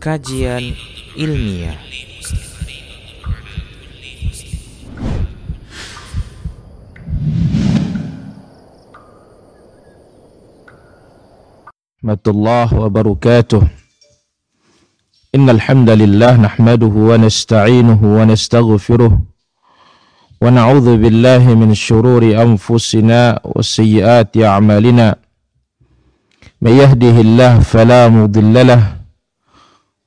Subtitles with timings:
[0.00, 0.64] kajian
[1.16, 1.76] ilmiah.
[12.00, 13.62] الله وبركاته
[15.36, 19.12] إن الحمد لله نحمده ونستعينه ونستغفره
[20.42, 25.06] ونعوذ بالله من شرور أنفسنا وسيئات أعمالنا
[26.62, 28.99] من يهده الله فلا مضل له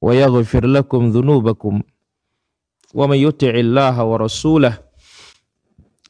[0.00, 1.82] ويغفر لكم ذنوبكم
[2.94, 4.78] ومن يطع الله ورسوله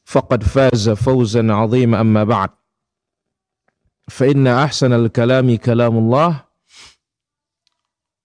[0.05, 2.01] فقد فاز فوزا عظيما.
[2.01, 2.51] أما بعد
[4.09, 6.45] فإن أحسن الكلام كلام الله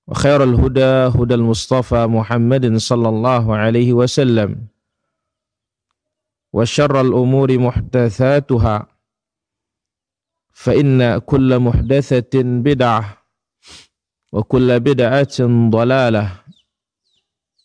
[0.08, 0.83] وخير الهدى
[1.20, 4.67] هدى المصطفى محمد صلى الله عليه وسلم
[6.53, 8.88] وشر الأمور محدثاتها
[10.52, 13.23] فإن كل محدثة بدعة
[14.34, 15.38] وكل بدعة
[15.70, 16.26] ضلالة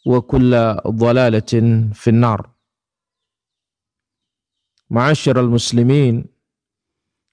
[0.07, 0.53] وكل
[0.87, 1.53] ضلالة
[1.93, 2.41] في النار
[4.91, 6.39] معاشر المسلمين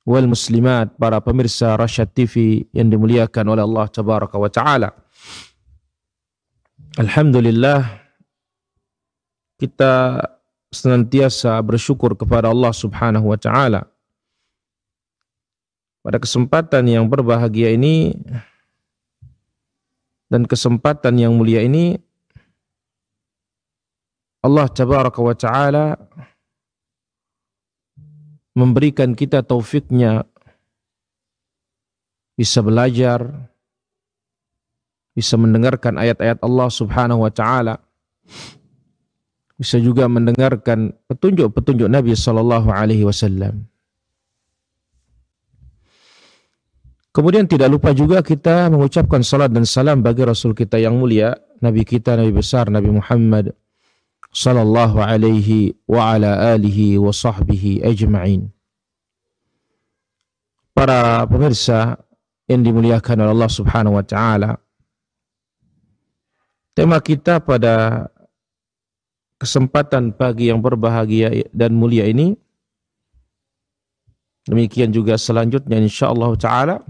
[0.05, 4.93] wal muslimat, para pemirsa Rasyad TV yang dimuliakan oleh Allah Tabaraka wa Ta'ala.
[7.01, 8.05] Alhamdulillah
[9.59, 10.23] kita
[10.71, 13.83] senantiasa bersyukur kepada Allah Subhanahu wa taala.
[15.99, 18.15] Pada kesempatan yang berbahagia ini
[20.29, 21.97] dan kesempatan yang mulia ini
[24.45, 25.97] Allah Tabaraka wa taala
[28.53, 30.23] memberikan kita taufiknya
[32.37, 33.25] bisa belajar,
[35.17, 37.81] bisa mendengarkan ayat-ayat Allah Subhanahu wa taala,
[39.57, 43.65] bisa juga mendengarkan petunjuk-petunjuk Nabi sallallahu alaihi wasallam.
[47.15, 51.31] Kemudian tidak lupa juga kita mengucapkan salat dan salam bagi Rasul kita yang mulia,
[51.63, 53.55] Nabi kita, Nabi besar, Nabi Muhammad
[54.35, 58.51] sallallahu alaihi wa ala alihi wa sahbihi ajma'in.
[60.75, 62.03] Para pemirsa
[62.51, 64.59] yang dimuliakan oleh Allah Subhanahu wa taala.
[66.75, 68.05] Tema kita pada
[69.39, 72.35] kesempatan pagi yang berbahagia dan mulia ini
[74.43, 76.83] demikian juga selanjutnya insyaallah taala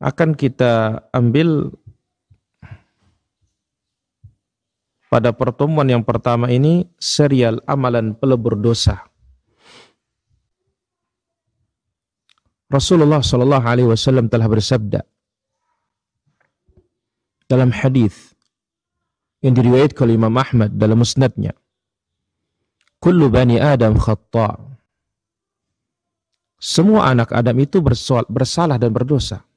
[0.00, 1.68] akan kita ambil
[5.12, 9.04] pada pertemuan yang pertama ini serial amalan pelebur dosa.
[12.70, 15.02] Rasulullah Shallallahu Alaihi Wasallam telah bersabda
[17.50, 18.30] dalam hadis
[19.42, 21.50] yang diriwayatkan oleh Imam Ahmad dalam musnadnya.
[23.02, 24.54] Kullu bani Adam khata.
[26.62, 27.82] Semua anak Adam itu
[28.30, 29.49] bersalah dan berdosa.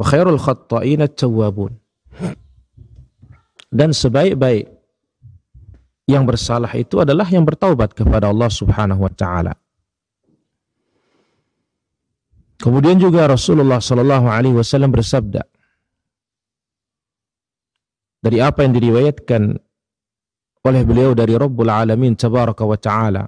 [0.00, 1.76] Wa khairul khatta'ina tawwabun
[3.68, 4.64] dan sebaik-baik
[6.08, 9.52] yang bersalah itu adalah yang bertaubat kepada Allah Subhanahu wa taala.
[12.56, 15.44] Kemudian juga Rasulullah sallallahu alaihi wasallam bersabda
[18.24, 19.42] dari apa yang diriwayatkan
[20.64, 23.24] oleh beliau dari Rabbul Alamin tabaraka wa taala.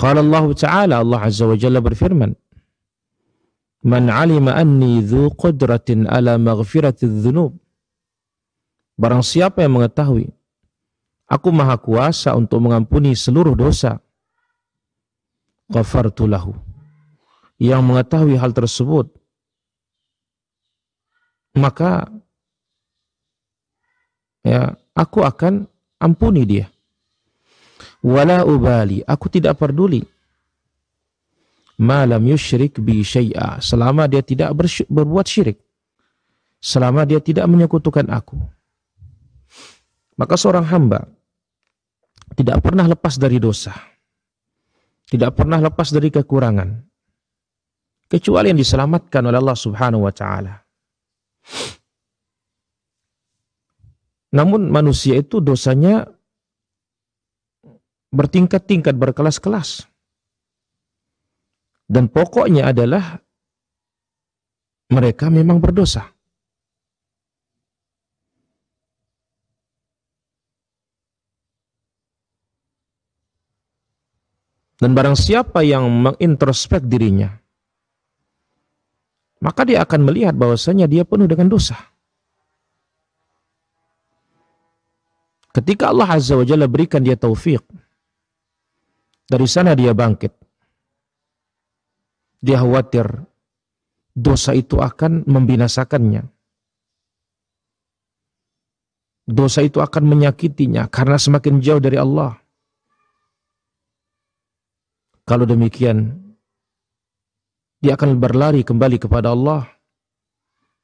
[0.00, 2.32] Qala Allah taala Allah azza wa jalla berfirman
[3.80, 7.56] Man alima anni dhu qudratin ala maghfirati dhunub
[9.00, 10.28] Barang siapa yang mengetahui
[11.30, 14.02] aku maha kuasa untuk mengampuni seluruh dosa,
[15.70, 16.58] ghafartu lahu.
[17.60, 19.12] Yang mengetahui hal tersebut,
[21.54, 22.08] maka
[24.42, 25.68] ya aku akan
[26.00, 26.66] ampuni dia.
[28.00, 30.00] Wala ubali, aku tidak peduli.
[31.80, 34.52] Malam yushrik bi syai'a, selama dia tidak
[34.92, 35.56] berbuat syirik.
[36.60, 38.36] Selama dia tidak menyekutukan aku
[40.20, 41.08] Maka seorang hamba
[42.36, 43.74] tidak pernah lepas dari dosa.
[45.10, 46.68] Tidak pernah lepas dari kekurangan.
[48.06, 50.54] Kecuali yang diselamatkan oleh Allah subhanahu wa ta'ala.
[54.30, 56.06] Namun manusia itu dosanya
[58.14, 59.89] bertingkat-tingkat, berkelas-kelas.
[61.90, 63.18] Dan pokoknya adalah
[64.94, 66.06] mereka memang berdosa.
[74.80, 77.28] Dan barang siapa yang mengintrospek dirinya,
[79.44, 81.76] maka dia akan melihat bahwasanya dia penuh dengan dosa.
[85.52, 87.60] Ketika Allah Azza wa Jalla berikan dia taufik,
[89.28, 90.49] dari sana dia bangkit.
[92.40, 93.04] Dia khawatir
[94.16, 96.24] dosa itu akan membinasakannya.
[99.30, 102.34] Dosa itu akan menyakitinya karena semakin jauh dari Allah.
[105.22, 106.18] Kalau demikian,
[107.78, 109.70] dia akan berlari kembali kepada Allah,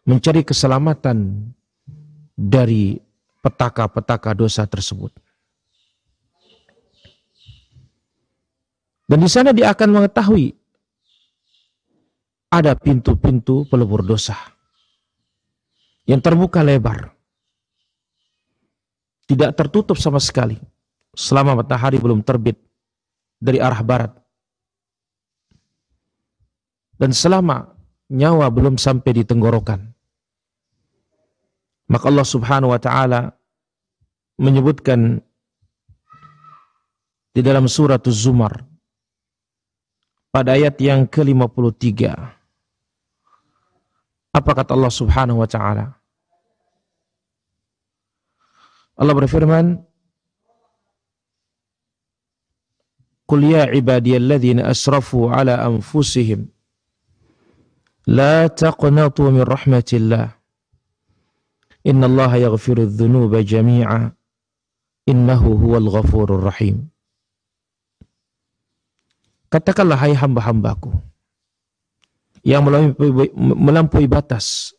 [0.06, 1.50] mencari keselamatan
[2.38, 2.94] dari
[3.43, 5.11] petaka-petaka dosa tersebut.
[9.11, 10.55] Dan di sana dia akan mengetahui
[12.50, 14.37] ada pintu-pintu pelebur dosa
[16.06, 17.12] yang terbuka lebar.
[19.26, 20.54] Tidak tertutup sama sekali
[21.10, 22.54] selama matahari belum terbit
[23.43, 24.12] dari arah barat
[26.94, 27.75] dan selama
[28.06, 29.82] nyawa belum sampai di tenggorokan.
[31.87, 33.34] Maka Allah Subhanahu wa taala
[34.38, 35.22] menyebutkan
[37.34, 38.64] di dalam surat Az-Zumar
[40.32, 42.36] pada ayat yang ke-53.
[44.37, 45.97] Apa kata Allah Subhanahu wa taala?
[49.00, 49.81] Allah berfirman,
[53.25, 56.53] "Qul ya ibadiyalladzina asrafu ala anfusihim
[58.05, 60.37] la taqnatu min rahmatillah.
[61.89, 64.12] Innallaha yaghfiru dhunuba jami'a.
[65.09, 66.93] Innahu huwal ghafurur rahim."
[69.49, 70.93] Katakanlah hai hamba-hambaku,
[72.46, 74.70] yang melampaui, batas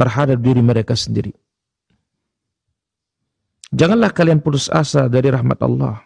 [0.00, 1.36] terhadap diri mereka sendiri.
[3.68, 6.00] Janganlah kalian putus asa dari rahmat Allah.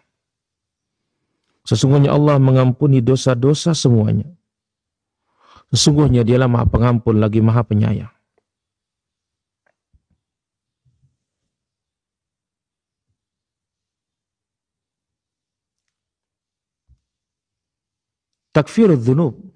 [1.63, 4.27] Sesungguhnya Allah mengampuni dosa-dosa semuanya.
[5.71, 8.11] Sesungguhnya dialah maha pengampun lagi maha penyayang.
[18.51, 19.48] Takfir dzunub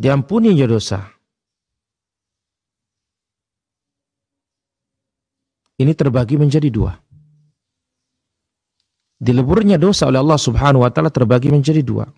[0.00, 1.04] Diampuninya dosa.
[5.76, 6.92] Ini terbagi menjadi dua
[9.20, 12.08] dileburnya dosa oleh Allah Subhanahu wa taala terbagi menjadi dua.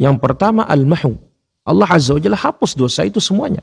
[0.00, 1.20] Yang pertama al-mahu.
[1.62, 3.62] Allah Azza wa Jalla hapus dosa itu semuanya.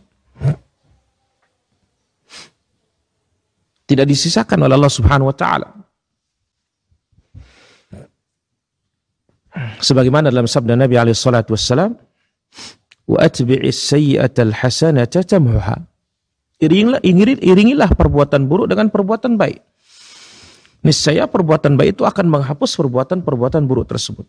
[3.89, 5.78] Tidak disisakan oleh Allah Subhanahu wa taala.
[9.84, 11.96] Sebagaimana dalam sabda Nabi alaihi salatu wassalam,
[13.08, 15.84] "Wa atbi'is sayyi'ata al-hasanata tamhuha."
[16.60, 17.00] Iringilah,
[17.39, 19.63] iringilah perbuatan buruk dengan perbuatan baik
[20.80, 24.28] niscaya perbuatan baik itu akan menghapus perbuatan-perbuatan buruk tersebut.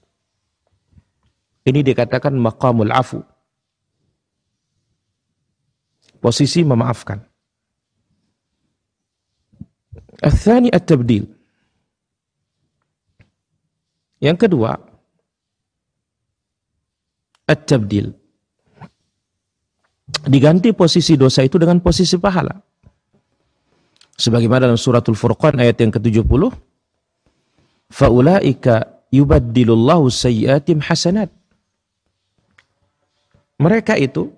[1.63, 3.21] Ini dikatakan maqamul afu.
[6.21, 7.21] Posisi memaafkan.
[10.21, 11.25] Athani at-tabdil.
[14.21, 14.77] Yang kedua,
[17.51, 18.15] at-tabdil.
[20.31, 22.55] Diganti posisi dosa itu dengan posisi pahala.
[24.15, 26.53] Sebagaimana dalam suratul Furqan ayat yang ke-70,
[27.89, 31.33] faulaika yubaddilullahu sayyiatim hasanat.
[33.61, 34.29] Mereka itu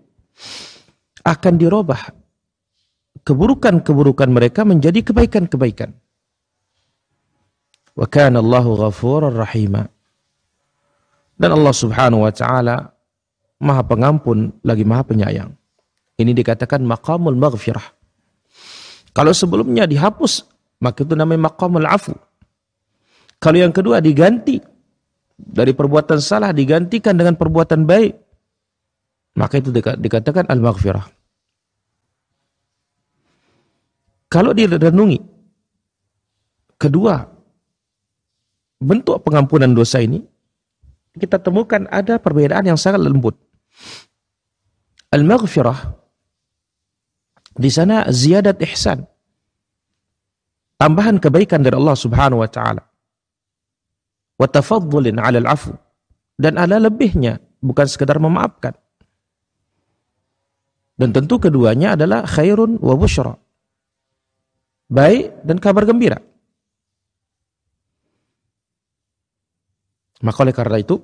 [1.22, 2.10] akan dirubah
[3.22, 5.94] keburukan-keburukan mereka menjadi kebaikan-kebaikan.
[7.94, 9.86] Wa kana Allahu ghafurur rahima.
[11.38, 12.94] Dan Allah Subhanahu wa taala
[13.62, 15.54] Maha Pengampun lagi Maha Penyayang.
[16.18, 17.86] Ini dikatakan maqamul maghfirah.
[19.14, 20.44] Kalau sebelumnya dihapus,
[20.82, 22.12] maka itu namanya maqamul afu.
[23.38, 24.58] Kalau yang kedua diganti
[25.38, 28.12] dari perbuatan salah digantikan dengan perbuatan baik,
[29.38, 31.06] maka itu dikatakan al-maghfirah.
[34.32, 35.20] Kalau direnungi,
[36.80, 37.20] kedua
[38.82, 40.24] bentuk pengampunan dosa ini
[41.14, 43.36] kita temukan ada perbedaan yang sangat lembut.
[45.12, 45.78] Al-maghfirah
[47.52, 49.04] di sana ziyadat ihsan.
[50.80, 52.82] Tambahan kebaikan dari Allah Subhanahu wa taala.
[54.40, 55.76] Wa tafaddulin 'ala al-'afu
[56.40, 58.74] dan ada lebihnya, bukan sekedar memaafkan.
[60.98, 63.36] Dan tentu keduanya adalah khairun wa bushra.
[64.90, 66.18] Baik dan kabar gembira.
[70.22, 71.02] Maka oleh karena itu,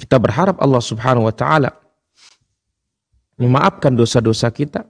[0.00, 1.79] kita berharap Allah subhanahu wa ta'ala
[3.40, 4.84] memaafkan dosa-dosa kita,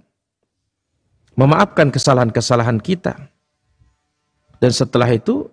[1.39, 3.15] memaafkan kesalahan-kesalahan kita.
[4.59, 5.47] Dan setelah itu,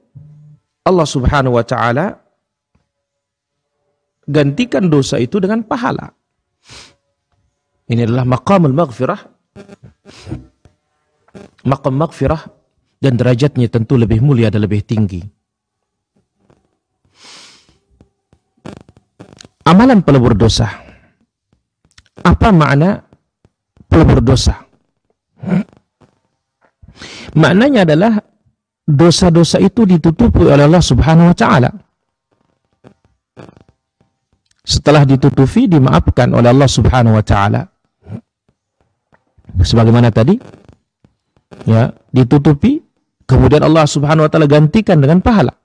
[0.83, 2.17] Allah subhanahu wa ta'ala
[4.27, 6.11] gantikan dosa itu dengan pahala.
[7.87, 9.21] Ini adalah maqamul maghfirah.
[11.63, 12.41] Maqam maghfirah
[12.99, 15.23] dan derajatnya tentu lebih mulia dan lebih tinggi.
[19.67, 20.86] Amalan pelebur dosa.
[22.27, 23.07] Apa makna
[23.87, 24.67] pelebur dosa?
[27.39, 28.19] Maknanya adalah
[28.83, 31.71] dosa-dosa itu ditutupi oleh Allah Subhanahu wa taala
[34.67, 37.63] setelah ditutupi dimaafkan oleh Allah Subhanahu wa taala.
[39.63, 40.35] Sebagaimana tadi
[41.63, 42.83] ya, ditutupi
[43.23, 45.55] kemudian Allah Subhanahu wa taala gantikan dengan pahala.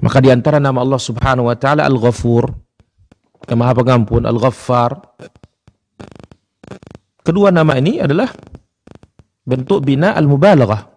[0.00, 2.48] Maka di antara nama Allah Subhanahu wa taala Al-Ghafur,
[3.48, 4.92] yang Maha Pengampun, Al-Ghaffar.
[7.24, 8.28] Kedua nama ini adalah
[9.44, 10.92] bentuk bina al-mubalaghah.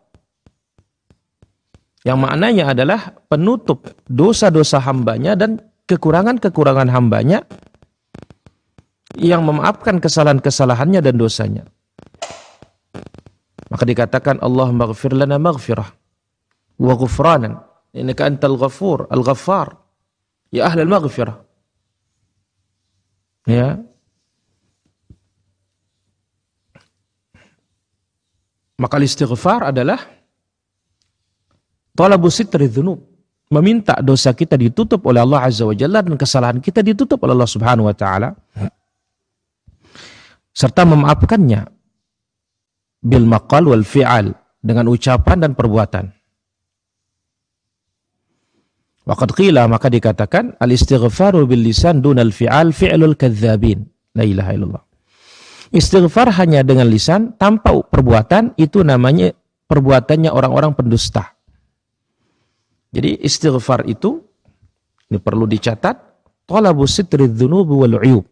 [2.08, 7.44] Yang maknanya adalah penutup dosa-dosa hambanya dan kekurangan-kekurangan hambanya
[9.20, 11.64] yang memaafkan kesalahan-kesalahannya dan dosanya.
[13.68, 15.88] Maka dikatakan Allah maghfir lana maghfirah
[16.80, 17.60] wa ghufranan.
[17.92, 19.76] Innaka antal ghafur, al-ghaffar.
[20.52, 21.47] Ya ahli al-maghfirah.
[23.48, 23.80] Ya.
[28.78, 29.98] Maka istighfar adalah
[31.98, 33.02] talabu sitri dhunub
[33.50, 37.50] meminta dosa kita ditutup oleh Allah Azza wa Jalla dan kesalahan kita ditutup oleh Allah
[37.50, 38.36] Subhanahu wa taala
[40.52, 41.62] serta memaafkannya
[43.02, 46.17] bil maqal wal fi'al dengan ucapan dan perbuatan.
[49.08, 53.88] Waqad qila maka dikatakan al istighfaru bil lisan dunal fi'al fi'lul kadzabin.
[54.12, 54.84] La ilaha illallah.
[55.72, 59.32] Istighfar hanya dengan lisan tanpa perbuatan itu namanya
[59.68, 61.36] perbuatannya orang-orang pendusta.
[62.92, 64.20] Jadi istighfar itu
[65.08, 65.96] ini perlu dicatat
[66.48, 68.26] talabu sitri dzunubi wal uyub.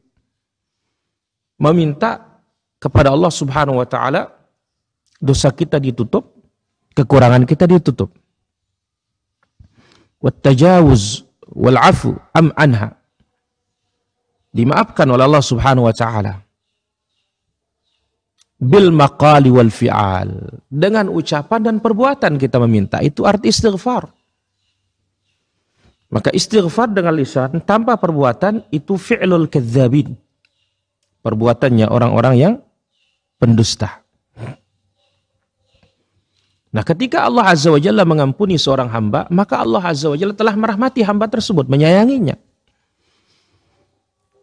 [1.59, 2.19] Meminta
[2.79, 4.27] kepada Allah Subhanahu wa taala
[5.19, 6.35] dosa kita ditutup,
[6.95, 8.11] kekurangan kita ditutup.
[10.21, 12.95] Wal afu am anha.
[14.55, 16.39] Dimaafkan oleh Allah Subhanahu wa taala.
[18.55, 20.31] Bil maqali wal fi'al.
[20.71, 23.03] Dengan ucapan dan perbuatan kita meminta.
[23.03, 24.07] Itu arti istighfar.
[26.15, 30.15] Maka istighfar dengan lisan tanpa perbuatan itu fi'lul kadzabin.
[31.19, 32.53] Perbuatannya orang-orang yang
[33.35, 34.04] pendusta.
[36.75, 40.59] Nah ketika Allah Azza wa Jalla mengampuni seorang hamba, maka Allah Azza wa Jalla telah
[40.59, 42.35] merahmati hamba tersebut, menyayanginya.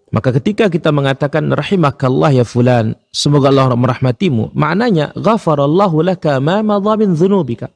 [0.09, 6.97] Maka ketika kita mengatakan rahimakallah ya fulan, semoga Allah merahmatimu, maknanya ghafarallahu laka ma madha
[6.97, 7.69] min dhunubika.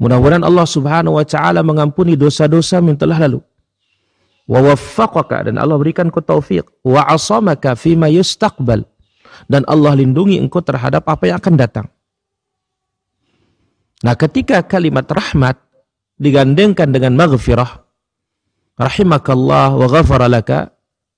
[0.00, 3.44] Mudah-mudahan Allah Subhanahu wa taala mengampuni dosa-dosa yang telah lalu.
[4.48, 8.88] Wa waffaqaka dan Allah berikan kau taufik wa asamaka fima yustaqbal
[9.52, 11.88] dan Allah lindungi engkau terhadap apa yang akan datang.
[14.06, 15.58] Nah, ketika kalimat rahmat
[16.18, 17.82] digandengkan dengan maghfirah,
[18.78, 20.70] rahimakallah wa ghafara laka,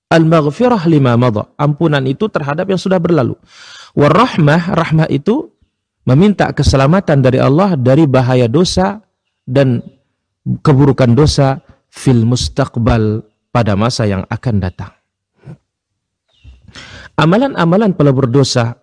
[0.09, 1.53] al-maghfirah lima madha.
[1.55, 3.37] Ampunan itu terhadap yang sudah berlalu.
[3.93, 5.53] Warahmah, rahmah itu
[6.09, 8.99] meminta keselamatan dari Allah dari bahaya dosa
[9.45, 9.85] dan
[10.65, 11.61] keburukan dosa
[11.93, 13.21] fil mustaqbal
[13.53, 14.91] pada masa yang akan datang.
[17.19, 18.79] Amalan-amalan pelebur dosa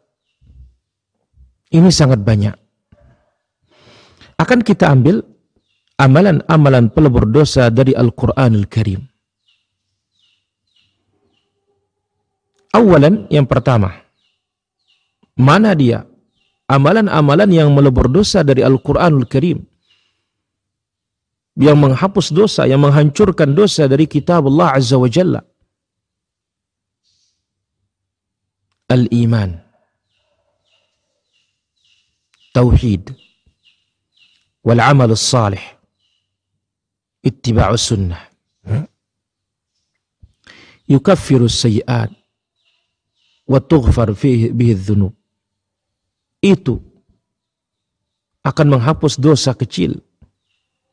[1.74, 2.67] ini sangat banyak.
[4.38, 5.26] Akan kita ambil
[5.98, 9.02] amalan-amalan pelebur dosa dari Al-Quranul Karim.
[12.70, 13.90] Awalan yang pertama,
[15.34, 16.06] mana dia
[16.70, 19.58] amalan-amalan yang melebur dosa dari Al-Quranul Karim.
[21.58, 25.42] Yang menghapus dosa, yang menghancurkan dosa dari kitab Allah Azza wa Jalla.
[28.86, 29.58] Al-Iman.
[32.54, 33.27] Tauhid.
[34.68, 35.64] Wal amal salih.
[37.24, 38.20] ittiba'u sunnah.
[40.88, 42.12] Yukaffiru sayyi'at
[43.48, 45.12] wa tughfar fihi bihi dhunub.
[46.40, 46.80] Itu
[48.44, 50.00] akan menghapus dosa kecil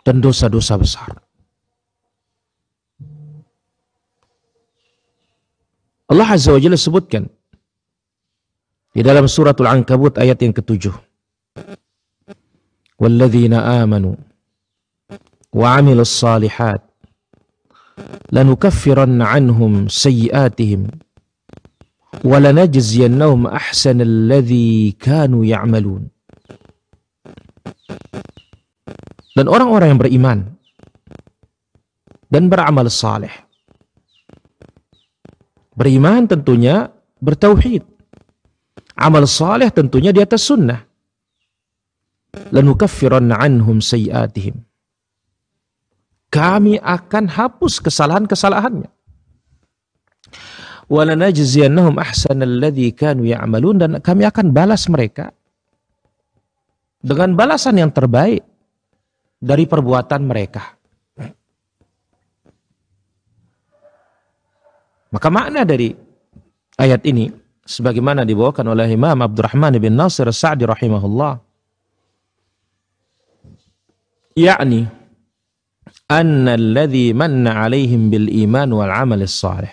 [0.04, 1.12] dan dosa-dosa besar.
[6.12, 7.32] Allah Azza wa Jalla sebutkan
[8.92, 11.15] di dalam suratul Ankabut ayat yang ketujuh.
[15.56, 16.80] Wa amilus salihat
[18.32, 20.92] lanukaffiranna anhum sayyiatihim
[22.24, 26.12] wa lanajziyannahum ahsanal ladzi kanu ya'malun.
[29.36, 30.40] Dan orang-orang yang beriman
[32.32, 33.32] dan beramal saleh.
[35.76, 36.88] Beriman tentunya
[37.20, 37.84] bertauhid.
[38.96, 40.85] Amal saleh tentunya di atas sunnah.
[42.54, 44.62] Lanukaffiranna anhum sayiatihim.
[46.30, 48.92] Kami akan hapus kesalahan-kesalahannya.
[50.86, 55.34] Walanajziyannahum ahsanal ladzi kanu ya'malun dan kami akan balas mereka
[57.02, 58.46] dengan balasan yang terbaik
[59.42, 60.74] dari perbuatan mereka.
[65.14, 65.96] Maka makna dari
[66.76, 67.32] ayat ini
[67.64, 71.45] sebagaimana dibawakan oleh Imam Abdurrahman bin Nasir Sa'di rahimahullah
[74.36, 74.86] yakni
[76.12, 79.72] anna alladhi manna alaihim bil iman wal amal salih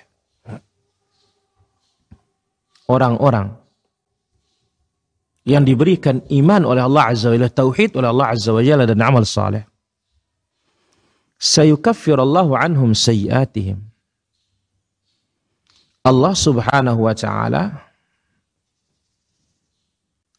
[2.86, 3.62] orang-orang
[5.42, 9.02] yang diberikan iman oleh Allah Azza wa Jalla, tauhid oleh Allah Azza wa Jalla dan
[9.02, 9.66] amal saleh.
[11.42, 13.82] Sayukaffirallahu anhum sayyiatihim.
[16.06, 17.90] Allah Subhanahu wa taala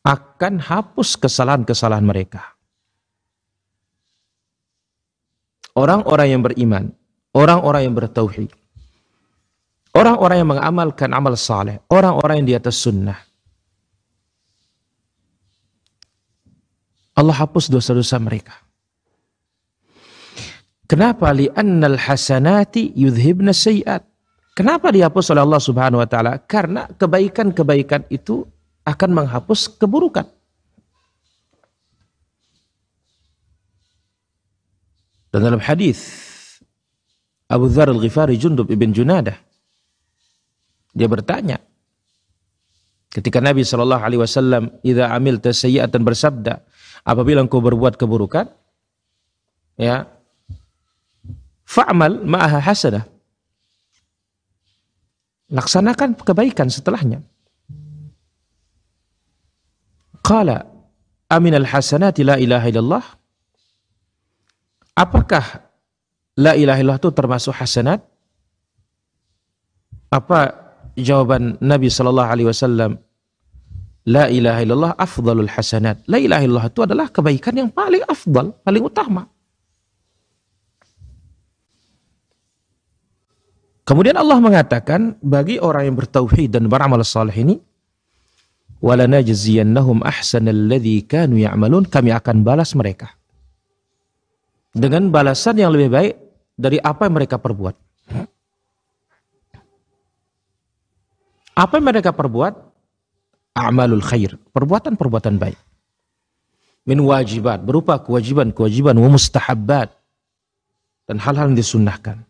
[0.08, 2.53] akan hapus kesalahan-kesalahan mereka.
[5.74, 6.94] Orang-orang yang beriman,
[7.34, 8.54] orang-orang yang bertauhid,
[9.98, 13.18] orang-orang yang mengamalkan amal saleh, orang-orang yang di atas sunnah,
[17.14, 18.58] Allah hapus dosa-dosa mereka.
[20.90, 21.30] Kenapa?
[21.34, 24.06] Li'annal hasanati yudhibna sayiat.
[24.54, 26.38] Kenapa dihapus oleh Allah Subhanahu wa taala?
[26.46, 28.46] Karena kebaikan-kebaikan itu
[28.86, 30.30] akan menghapus keburukan.
[35.34, 36.00] Dan dalam hadis
[37.50, 39.34] Abu Dzar Al-Ghifari Jundub ibn Junadah
[40.94, 41.58] dia bertanya
[43.10, 46.62] ketika Nabi Shallallahu alaihi wasallam idza amilta sayyi'atan bersabda
[47.02, 48.46] apabila engkau berbuat keburukan
[49.74, 50.06] ya
[51.66, 53.04] fa'mal ma'aha hasanah.
[55.54, 57.22] Laksanakan kebaikan setelahnya.
[60.24, 60.66] Qala
[61.30, 63.04] amin al hasanati la ilaha illallah
[64.98, 65.66] apakah
[66.38, 68.02] la ilaha illallah itu termasuk hasanat
[70.14, 70.40] apa
[70.98, 73.02] jawaban Nabi sallallahu alaihi wasallam
[74.04, 76.04] La ilaha illallah afdalul hasanat.
[76.12, 79.24] La ilaha illallah itu adalah kebaikan yang paling afdal, paling utama.
[83.88, 87.56] Kemudian Allah mengatakan bagi orang yang bertauhid dan beramal saleh ini
[88.80, 93.12] walanajziyannahum ahsanal ladzi kanu ya'malun kami akan balas mereka
[94.74, 96.14] dengan balasan yang lebih baik
[96.58, 97.76] dari apa yang mereka perbuat.
[101.54, 102.74] Apa yang mereka perbuat?
[103.54, 105.60] a'malul khair, perbuatan-perbuatan baik.
[106.84, 109.94] Min wajibat, berupa kewajiban-kewajiban wa mustahabbat
[111.08, 112.26] dan hal-hal yang disunnahkan.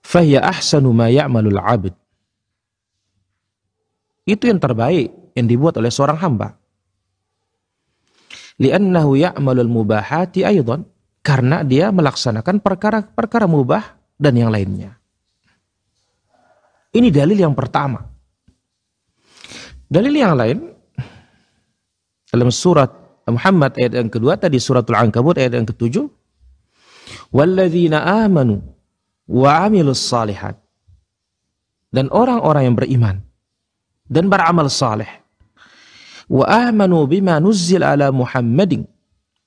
[0.00, 1.92] Fahya ahsanu ma ya'malul abid.
[4.24, 6.56] Itu yang terbaik yang dibuat oleh seorang hamba.
[8.60, 10.86] Li'annahu ya'malul mubahati aydan.
[11.24, 15.00] Karena dia melaksanakan perkara-perkara mubah dan yang lainnya.
[16.92, 18.04] Ini dalil yang pertama.
[19.88, 20.58] Dalil yang lain
[22.28, 22.92] dalam surat
[23.24, 26.04] Muhammad ayat yang kedua tadi suratul Ankabut ayat yang ketujuh
[27.32, 28.60] walladzina amanu
[29.30, 30.60] wa amilus salihat
[31.94, 33.16] dan orang-orang yang beriman
[34.10, 35.23] dan beramal saleh
[36.28, 38.84] wa amanu bima nuzzil ala Muhammadin.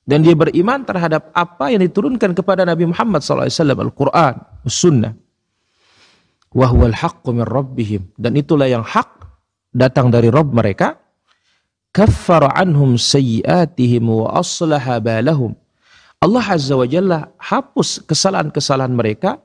[0.08, 5.12] Dan dia beriman terhadap apa yang diturunkan kepada Nabi Muhammad SAW Al-Quran, Sunnah
[6.56, 8.16] wa huwal haqqu min rabbihim.
[8.16, 9.28] Dan itulah yang hak
[9.76, 10.96] datang dari Rob mereka,
[11.92, 15.60] kaffara anhum sayyiatihim wa aslaha balahum.
[16.18, 19.44] Allah Azza wa Jalla hapus kesalahan-kesalahan mereka.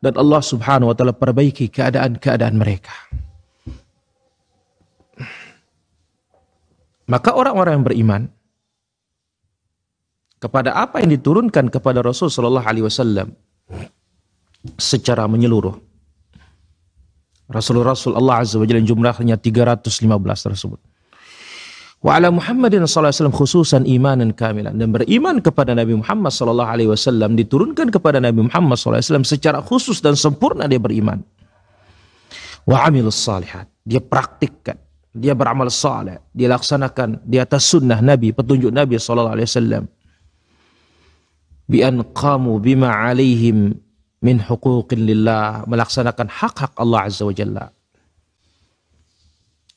[0.00, 2.88] Dan Allah Subhanahu wa taala perbaiki keadaan-keadaan mereka.
[7.10, 8.22] Maka orang-orang yang beriman
[10.38, 13.34] kepada apa yang diturunkan kepada Rasul Shallallahu Alaihi Wasallam
[14.78, 15.74] secara menyeluruh.
[17.50, 19.90] Rasul-Rasul Allah Azza wa Jalla jumlahnya 315
[20.46, 20.78] tersebut.
[22.00, 26.70] Wa ala Muhammadin sallallahu alaihi wasallam khususan imanan kamilan dan beriman kepada Nabi Muhammad sallallahu
[26.72, 31.20] alaihi wasallam diturunkan kepada Nabi Muhammad sallallahu alaihi wasallam secara khusus dan sempurna dia beriman.
[32.64, 38.70] Wa amilus salihat, dia praktikkan, dia beramal saleh, dia laksanakan di atas sunnah Nabi, petunjuk
[38.70, 39.84] Nabi sallallahu alaihi wasallam.
[41.70, 43.78] Bi an qamu bima alaihim
[44.22, 45.62] min huquqin lillah.
[45.70, 47.70] Melaksanakan hak-hak Allah Azza wa Jalla.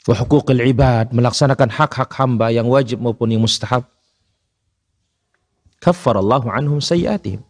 [0.09, 1.13] Wa huquqil ibad.
[1.13, 3.85] Melaksanakan hak-hak hamba yang wajib maupun yang mustahab.
[5.85, 7.45] Kaffarallahu anhum sayyiatihim.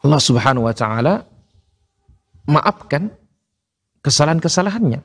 [0.00, 1.28] Allah Subhanahu wa taala
[2.48, 3.12] maafkan
[4.00, 5.00] kesalahan-kesalahannya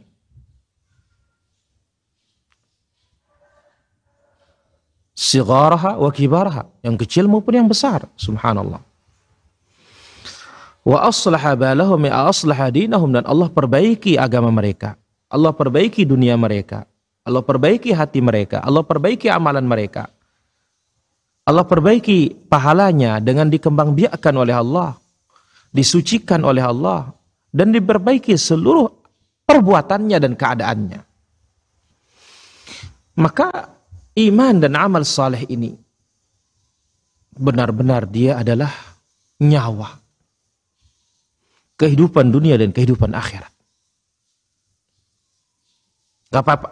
[5.15, 8.83] sigaraha wa kibaraha, yang kecil maupun yang besar, subhanallah.
[10.85, 14.93] Wa aslaha balahum ya aslaha dinahum dan Allah perbaiki agama mereka.
[15.31, 16.85] Allah perbaiki dunia mereka.
[17.25, 18.61] Allah perbaiki hati mereka.
[18.61, 20.05] Allah perbaiki amalan mereka.
[21.41, 24.93] Allah perbaiki pahalanya dengan dikembangbiakkan oleh Allah.
[25.73, 27.09] Disucikan oleh Allah.
[27.55, 28.91] Dan diperbaiki seluruh
[29.47, 30.99] perbuatannya dan keadaannya.
[33.15, 33.47] Maka
[34.19, 35.71] iman dan amal saleh ini
[37.31, 38.75] benar-benar dia adalah
[39.39, 40.03] nyawa
[41.79, 43.51] kehidupan dunia dan kehidupan akhirat.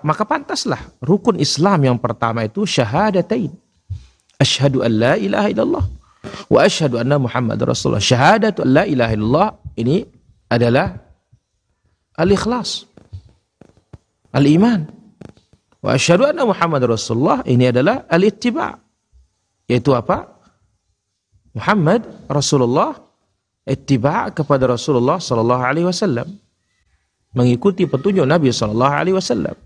[0.04, 3.56] Maka pantaslah rukun Islam yang pertama itu syahadatain.
[4.36, 5.86] Asyhadu an la ilaha illallah
[6.52, 8.04] wa asyhadu anna Muhammad Rasulullah.
[8.04, 10.04] Syahadatu an la ilaha illallah ini
[10.54, 10.94] adalah
[12.18, 12.86] al-ikhlas.
[14.34, 14.86] Al-iman.
[15.82, 18.78] Wa asyhadu anna Muhammad Rasulullah ini adalah al-ittiba.
[19.70, 20.30] Yaitu apa?
[21.54, 22.98] Muhammad Rasulullah
[23.66, 26.28] ittiba kepada Rasulullah sallallahu alaihi wasallam.
[27.34, 29.58] Mengikuti petunjuk Nabi sallallahu alaihi wasallam.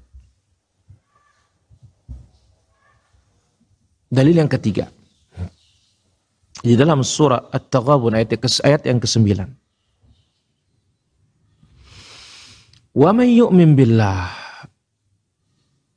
[4.07, 4.87] Dalil yang ketiga.
[6.63, 9.66] Di dalam surah At-Taghabun ayat, ayat yang ke-9.
[12.97, 14.33] Wa man yu'min billah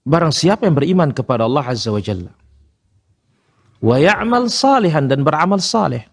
[0.04, 2.32] Barang siapa yang beriman kepada Allah Azza wa Jalla.
[3.80, 6.04] Wa ya'mal salihan dan beramal saleh.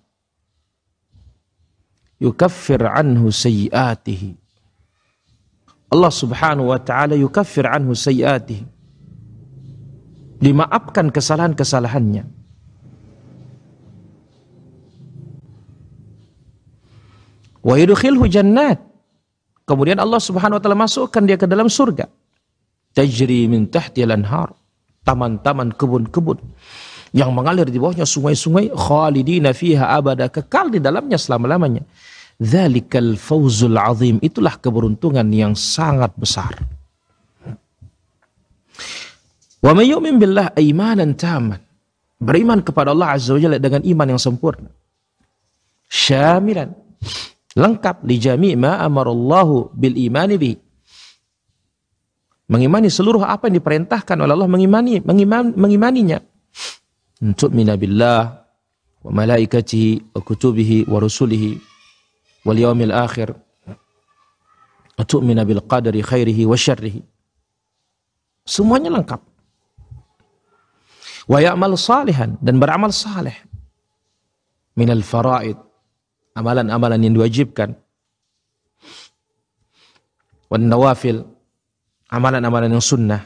[2.19, 4.35] Yukaffir anhu sayiatihi.
[5.87, 8.67] Allah subhanahu wa ta'ala yukaffir anhu sayiatihi.
[10.43, 12.23] Dimaafkan kesalahan-kesalahannya.
[17.63, 18.83] Wa yudkhilhu jannat.
[19.67, 22.07] Kemudian Allah subhanahu wa ta'ala masukkan dia ke dalam surga.
[22.95, 24.55] Tajri min tahti al-anhar.
[25.03, 26.39] Taman-taman kebun-kebun
[27.15, 31.83] yang mengalir di bawahnya sungai-sungai khalidina fiha abada kekal di dalamnya selama-lamanya.
[32.39, 34.19] Dzalikal fawzul azim.
[34.23, 36.55] Itulah keberuntungan yang sangat besar.
[39.63, 41.59] Wa may yu'min billah imanan taman
[42.21, 44.69] beriman kepada Allah azza wajalla dengan iman yang sempurna.
[45.87, 46.75] Syamilan
[47.57, 50.55] lengkap li jami' ma amarallahu bil imani bihi
[52.47, 56.23] Mengimani seluruh apa yang diperintahkan oleh Allah mengimani, mengiman, mengimaninya.
[57.19, 58.19] Untuk minabillah
[59.03, 61.59] wa malaikatihi wa kutubihi wa rusulihi
[62.47, 63.35] wal yaumil akhir.
[64.95, 67.03] Untuk minabil qadari khairihi wa syarrihi.
[68.47, 69.19] Semuanya lengkap.
[71.27, 73.35] Wa ya'mal salihan dan beramal saleh.
[74.79, 75.59] Minal faraid.
[76.37, 77.73] Amalan-amalan yang diwajibkan.
[80.53, 81.25] Wan nawafil
[82.13, 83.25] amalan-amalan yang sunnah.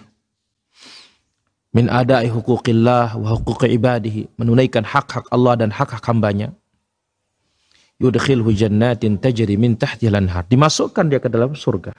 [1.75, 6.55] Min adai hukukillah wa hukuki ibadihi menunaikan hak-hak Allah dan hak-hak hambanya.
[7.99, 11.91] Yudkhilhu jannatin tajri min tahtiha lanhar dimasukkan dia ke dalam surga.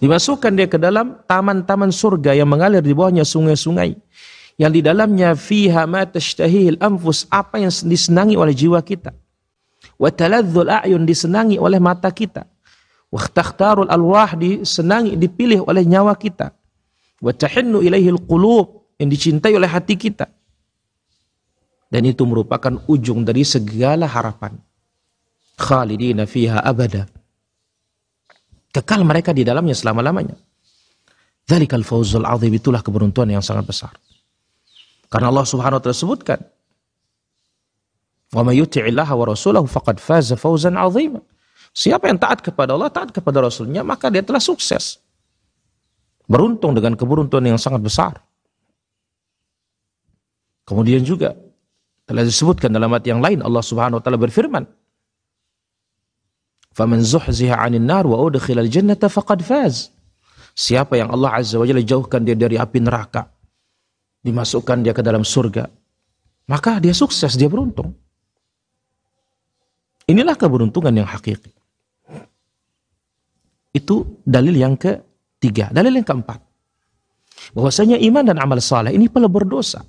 [0.00, 3.92] Dimasukkan dia ke dalam taman-taman surga yang mengalir di bawahnya sungai-sungai.
[4.56, 9.12] Yang di dalamnya fiha ma tashtahil anfus apa yang disenangi oleh jiwa kita
[9.98, 12.46] wa taladzul a'yun disenangi oleh mata kita
[13.08, 16.52] Waktakhtarul alwah disenangi, dipilih oleh nyawa kita.
[17.24, 20.28] Wa tahinnu ilaihil qulub yang dicintai oleh hati kita.
[21.88, 24.60] Dan itu merupakan ujung dari segala harapan.
[25.56, 27.08] Khalidina fiha abada.
[28.68, 30.36] Kekal mereka di dalamnya selama-lamanya.
[31.48, 33.96] Dzalikal fawzul azim itulah keberuntungan yang sangat besar.
[35.08, 36.44] Karena Allah Subhanahu wa taala sebutkan,
[38.32, 41.20] "Wa may wa rasulahu faqad faza fawzan 'azima."
[41.72, 44.98] Siapa yang taat kepada Allah, taat kepada Rasulnya, maka dia telah sukses.
[46.28, 48.20] Beruntung dengan keberuntungan yang sangat besar.
[50.68, 51.32] Kemudian juga
[52.04, 54.64] telah disebutkan dalam ayat yang lain Allah Subhanahu wa taala berfirman,
[56.76, 59.92] "Faman zuhziha 'anil nar wa udkhila al-jannata faqad faz."
[60.58, 63.30] Siapa yang Allah Azza wa Jalla jauhkan dia dari api neraka,
[64.26, 65.70] dimasukkan dia ke dalam surga,
[66.50, 67.94] maka dia sukses, dia beruntung.
[70.08, 71.52] Inilah keberuntungan yang hakiki.
[73.76, 75.68] Itu dalil yang ketiga.
[75.68, 76.40] Dalil yang keempat.
[77.52, 79.84] Bahwasanya iman dan amal saleh ini pelebur dosa.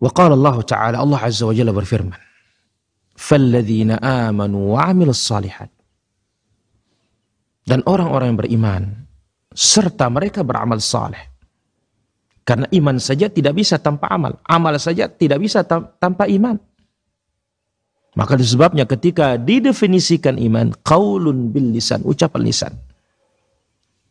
[0.00, 2.16] Wa Ta'ala Allah Azza wa Jalla berfirman,
[3.12, 5.68] "Falladzina amanu wa 'amilus salihat."
[7.68, 8.82] Dan orang-orang yang beriman
[9.52, 11.28] serta mereka beramal saleh.
[12.40, 16.56] Karena iman saja tidak bisa tanpa amal, amal saja tidak bisa tanpa iman.
[18.18, 22.72] Maka disebabnya ketika didefinisikan iman, qaulun bil lisan, ucapan lisan.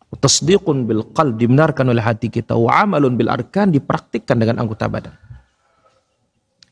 [0.10, 2.56] Tasdiqun bil qalb, dibenarkan oleh hati kita.
[2.56, 5.14] Wa amalun bil arkan, dipraktikkan dengan anggota badan.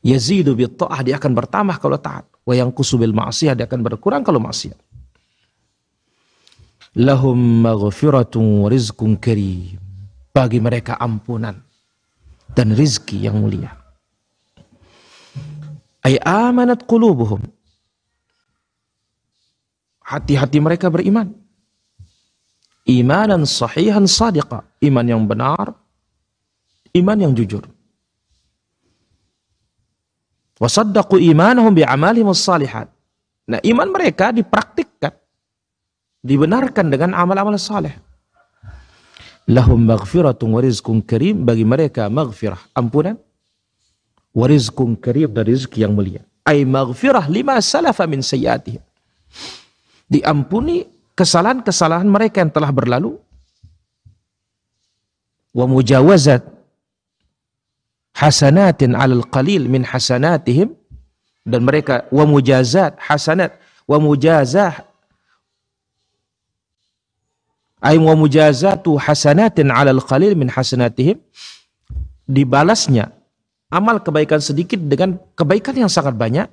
[0.00, 2.24] Yazidu bil ta'ah, dia akan bertambah kalau taat.
[2.48, 4.78] Wa yang bil ma'asiyah, dia akan berkurang kalau maksiat.
[6.98, 9.76] Lahum maghfiratun rizqun karim.
[10.32, 11.54] Bagi mereka ampunan
[12.54, 13.77] dan rizki yang mulia
[16.04, 17.42] ay amanat qulubuhum.
[20.04, 21.32] Hati-hati mereka beriman.
[22.88, 24.64] Imanan sahihan sadiqa.
[24.80, 25.76] Iman yang benar
[26.96, 27.64] iman yang jujur.
[30.58, 32.90] Wasaddaqu imanahum bi'amalihim salihat
[33.48, 35.14] nah iman mereka dipraktikkan
[36.26, 37.94] dibenarkan dengan amal-amal saleh.
[39.48, 41.46] Lahum maghfiratun wa rizqun karim.
[41.46, 43.16] Bagi mereka maghfirah ampunan
[44.38, 46.22] warizkun karim dan rizki yang mulia.
[46.46, 48.78] Ay maghfirah lima salafa min sayyatihim.
[50.06, 50.86] Diampuni
[51.18, 53.18] kesalahan-kesalahan mereka yang telah berlalu.
[55.50, 56.46] Wa mujawazat
[58.14, 60.78] hasanatin alal qalil min hasanatihim.
[61.42, 63.56] Dan mereka wa mujazat hasanat
[63.88, 64.84] wa mujazah
[67.80, 71.16] ay wa mujazatu hasanatin alal qalil min hasanatihim
[72.28, 73.17] dibalasnya
[73.68, 76.48] amal kebaikan sedikit dengan kebaikan yang sangat banyak.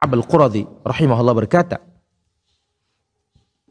[0.00, 1.76] Abul Quradi rahimahullah berkata,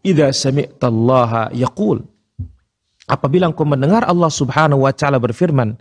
[0.05, 2.05] "Idza sami'ta Allah yaqul"
[3.09, 5.73] Apabila engkau mendengar Allah Subhanahu wa taala berfirman,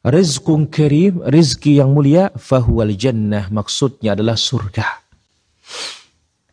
[0.00, 5.04] "Rizqun karim, rizki yang mulia, fahuwal jannah." Maksudnya adalah surga.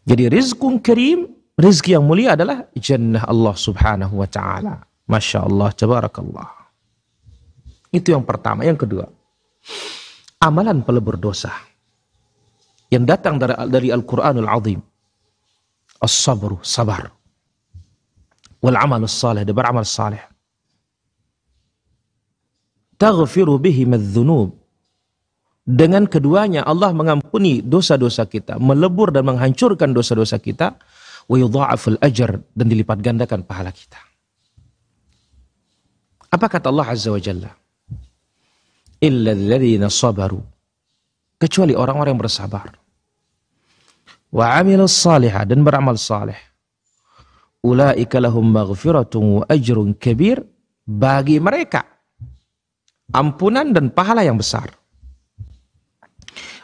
[0.04, 4.91] Jadi rizqun karim, rizki yang mulia adalah jannah Allah Subhanahu wa taala.
[5.12, 6.50] Masya Allah, tabarakallah.
[7.92, 8.64] Itu yang pertama.
[8.64, 9.06] Yang kedua,
[10.40, 11.52] amalan pelebur dosa
[12.88, 14.80] yang datang dari, dari Al-Quranul Azim.
[16.00, 17.12] As-sabru, sabar.
[18.64, 20.22] Wal amal salih, dan beramal salih.
[22.96, 24.56] Taghfiru bihi madzunub.
[25.62, 30.74] Dengan keduanya Allah mengampuni dosa-dosa kita, melebur dan menghancurkan dosa-dosa kita,
[31.30, 34.11] wa yudha'aful dan dilipat gandakan pahala kita.
[36.32, 37.52] Apa kata Allah Azza wa Jalla?
[39.04, 40.40] Illa alladhina sabaru.
[41.36, 42.72] Kecuali orang-orang yang bersabar.
[44.32, 46.38] Wa amilus salihah dan beramal salih.
[47.62, 50.40] Ulaika lahum maghfiratun wa ajrun kabir.
[50.88, 51.84] Bagi mereka.
[53.12, 54.72] Ampunan dan pahala yang besar.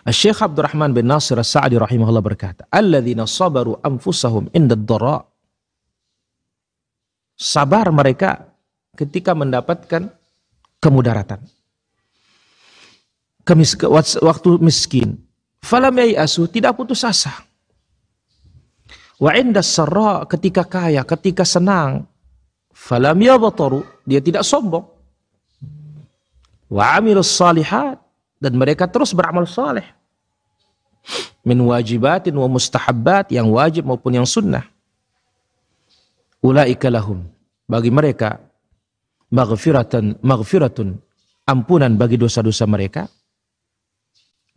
[0.07, 5.19] Syekh Abdurrahman bin Nasir As-Sa'di rahimahullah berkata, "Alladzina sabaru anfusahum inda dharra."
[7.35, 8.56] Sabar mereka
[8.97, 10.09] ketika mendapatkan
[10.81, 11.39] kemudaratan.
[14.19, 15.21] Waktu miskin.
[15.63, 17.31] Falam asu tidak putus asa.
[19.17, 22.05] Wa inda sarra ketika kaya, ketika senang.
[22.75, 24.85] Falam yabtaru, dia tidak sombong.
[26.67, 27.97] Wa amilus salihat
[28.37, 29.87] dan mereka terus beramal saleh.
[31.41, 34.67] Min wajibatin wa mustahabbat yang wajib maupun yang sunnah.
[36.43, 37.23] Ulaika lahum.
[37.65, 38.46] Bagi mereka
[39.31, 40.95] maghfiratan maghfiratun
[41.47, 43.07] ampunan bagi dosa-dosa mereka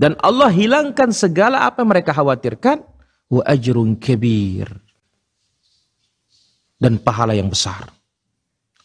[0.00, 2.80] dan Allah hilangkan segala apa yang mereka khawatirkan
[3.28, 4.64] wa ajrun kabir
[6.80, 7.92] dan pahala yang besar.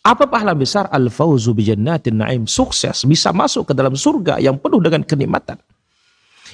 [0.06, 0.92] Apa pahala besar?
[0.92, 5.58] Al fauzu bi jannatin naim, sukses bisa masuk ke dalam surga yang penuh dengan kenikmatan.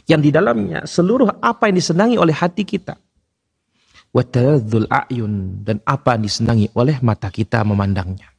[0.06, 2.96] Yang di dalamnya seluruh apa yang disenangi oleh hati kita.
[4.14, 4.24] Wa
[5.10, 8.31] ayun dan apa yang disenangi oleh mata kita memandangnya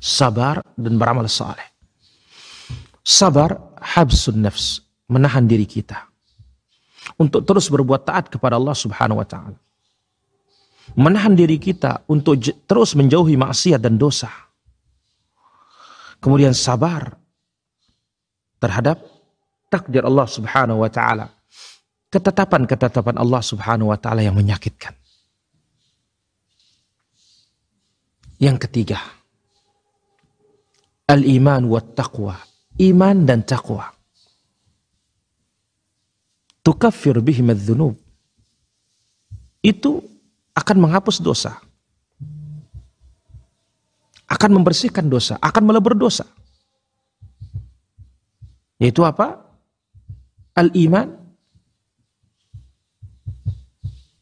[0.00, 1.68] sabar dan beramal saleh.
[3.04, 6.08] Sabar habsun nafs, menahan diri kita
[7.20, 9.58] untuk terus berbuat taat kepada Allah Subhanahu wa taala.
[10.98, 12.34] menahan diri kita untuk
[12.66, 14.26] terus menjauhi maksiat dan dosa.
[16.18, 17.14] Kemudian sabar
[18.58, 18.98] terhadap
[19.70, 21.30] takdir Allah Subhanahu wa taala.
[22.10, 24.98] Ketetapan-ketetapan Allah Subhanahu wa taala yang menyakitkan.
[28.42, 28.98] Yang ketiga,
[31.10, 32.38] al-iman wa taqwa.
[32.78, 33.90] Iman dan taqwa.
[36.62, 37.98] Tukaffir bihim dzunub
[39.60, 40.00] Itu
[40.54, 41.58] akan menghapus dosa.
[44.30, 46.22] Akan membersihkan dosa, akan melebur dosa.
[48.78, 49.42] Yaitu apa?
[50.54, 51.10] Al-iman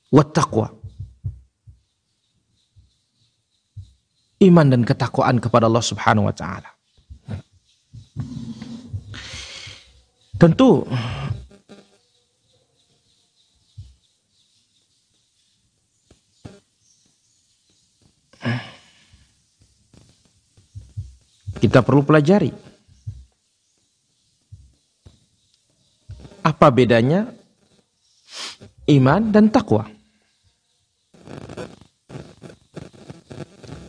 [0.09, 0.73] wa taqwa.
[4.39, 6.78] Iman dan ketakwaan kepada Allah Subhanahu wa taala.
[10.39, 10.87] Tentu
[21.59, 22.55] kita perlu pelajari
[26.47, 27.29] apa bedanya
[28.89, 29.91] iman dan takwa.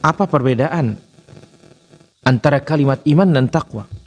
[0.02, 0.98] Apa perbedaan
[2.26, 3.99] antara kalimat iman dan takwa?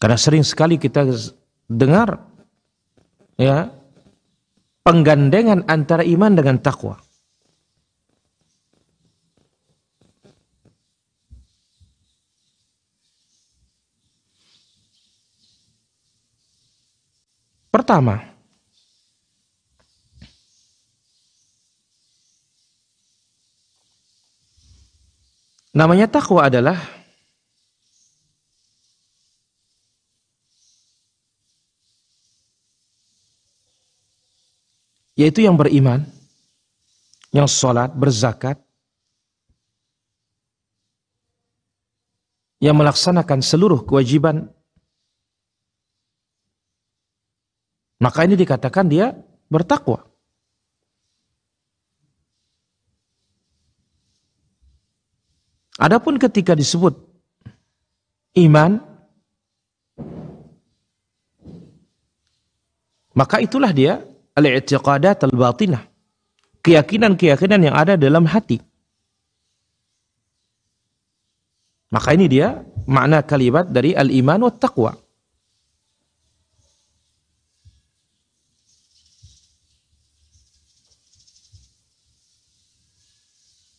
[0.00, 1.04] Karena sering sekali kita
[1.68, 2.24] dengar
[3.36, 3.68] ya
[4.80, 6.96] penggandengan antara iman dengan takwa.
[17.70, 18.18] Pertama,
[25.70, 26.99] namanya takwa adalah
[35.20, 36.08] yaitu yang beriman,
[37.28, 38.56] yang sholat, berzakat,
[42.56, 44.48] yang melaksanakan seluruh kewajiban,
[48.00, 49.12] maka ini dikatakan dia
[49.52, 50.08] bertakwa.
[55.76, 56.96] Adapun ketika disebut
[58.40, 58.80] iman,
[63.12, 65.82] maka itulah dia al-i'tiqadat al-batinah.
[66.60, 68.60] Keyakinan-keyakinan yang ada dalam hati.
[71.90, 74.92] Maka ini dia makna kalimat dari al-iman wa taqwa.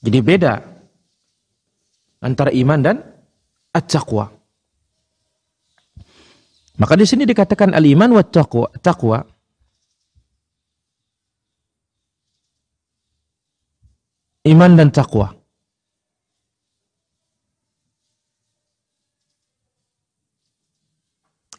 [0.02, 0.58] Jadi beda
[2.26, 2.98] antara iman dan
[3.70, 4.34] at-taqwa.
[6.82, 9.22] Maka di sini dikatakan al-iman wa taqwa, taqwa
[14.47, 15.38] iman dan takwa.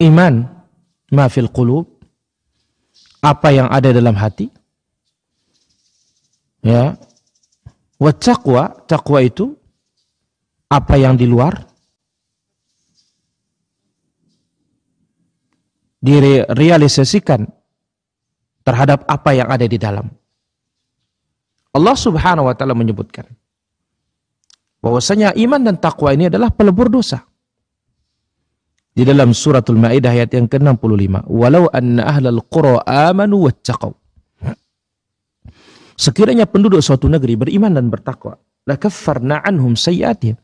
[0.03, 0.43] Iman
[1.15, 1.87] ma fil qulub
[3.23, 4.51] apa yang ada dalam hati
[6.67, 6.99] ya
[8.03, 9.55] wa taqwa taqwa itu
[10.67, 11.55] apa yang di luar
[16.03, 17.47] direalisasikan
[18.67, 20.11] terhadap apa yang ada di dalam
[21.73, 23.25] Allah Subhanahu wa taala menyebutkan
[24.85, 27.25] bahwasanya iman dan takwa ini adalah pelebur dosa.
[28.93, 33.97] Di dalam suratul Maidah ayat yang ke-65, "Walau anna ahlal qura amanu wattaqau."
[35.97, 38.37] Sekiranya penduduk suatu negeri beriman dan bertakwa,
[38.69, 40.37] la kaffarna anhum sayyi'atihim.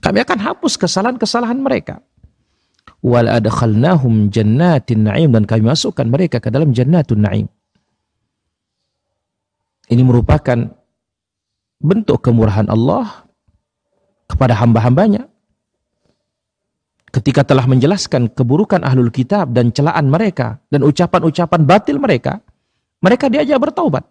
[0.00, 2.00] Kami akan hapus kesalahan-kesalahan mereka.
[3.04, 7.46] Wal adkhalnahum jannatin na'im dan kami masukkan mereka ke dalam jannatun na'im.
[9.90, 10.58] Ini merupakan
[11.82, 13.26] bentuk kemurahan Allah
[14.30, 15.26] kepada hamba-hambanya.
[17.12, 22.40] Ketika telah menjelaskan keburukan ahlul kitab dan celaan mereka dan ucapan-ucapan batil mereka,
[23.04, 24.06] mereka diajak bertaubat.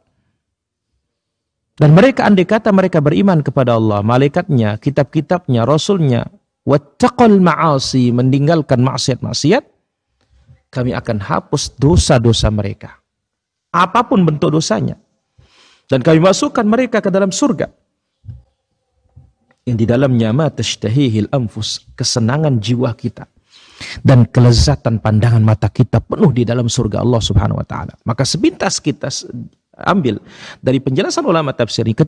[1.82, 6.30] Dan mereka andai kata mereka beriman kepada Allah, malaikatnya, kitab-kitabnya, rasulnya,
[6.62, 9.66] wattaqal ma'asi, meninggalkan maksiat-maksiat,
[10.70, 13.02] kami akan hapus dosa-dosa mereka.
[13.74, 15.00] Apa pun bentuk dosanya.
[15.92, 17.68] Dan kami masukkan mereka ke dalam surga.
[19.68, 23.28] Yang di dalamnya ma tashtahihil anfus, kesenangan jiwa kita.
[24.00, 28.00] Dan kelezatan pandangan mata kita penuh di dalam surga Allah subhanahu wa ta'ala.
[28.08, 29.12] Maka sepintas kita
[29.84, 30.24] ambil
[30.64, 32.08] dari penjelasan ulama tafsir ini.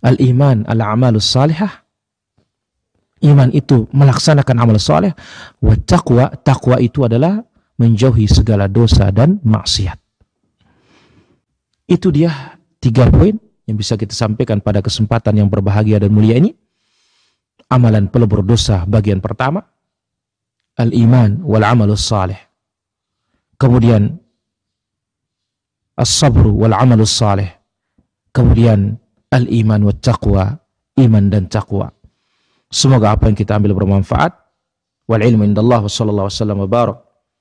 [0.00, 1.84] Al-iman al-amalus salihah.
[3.20, 5.12] Iman itu melaksanakan amal saleh.
[5.60, 7.44] Wa taqwa, taqwa itu adalah
[7.76, 9.99] menjauhi segala dosa dan maksiat.
[11.90, 13.34] Itu dia tiga poin
[13.66, 16.54] yang bisa kita sampaikan pada kesempatan yang berbahagia dan mulia ini.
[17.66, 19.66] Amalan pelebur dosa bagian pertama.
[20.78, 22.38] Al-iman wal amalus salih.
[23.58, 24.22] Kemudian
[25.98, 27.50] as-sabru wal amalus salih.
[28.30, 28.94] Kemudian
[29.34, 30.44] al-iman wa taqwa,
[30.94, 31.90] iman dan taqwa.
[32.70, 34.30] Semoga apa yang kita ambil bermanfaat.
[35.10, 36.98] Wal ilmu indallah wa sallallahu wasallam wa barak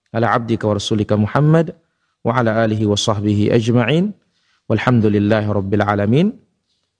[0.09, 1.77] ala abdika wa rasulika Muhammad
[2.25, 4.09] wa ala alihi wa sahbihi ajma'in.
[4.69, 6.27] Walhamdulillahi rabbil alamin.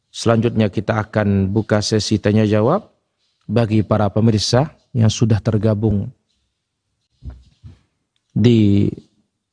[0.10, 2.90] Selanjutnya kita akan buka sesi tanya jawab
[3.46, 6.10] bagi para pemirsa yang sudah tergabung
[8.34, 8.90] di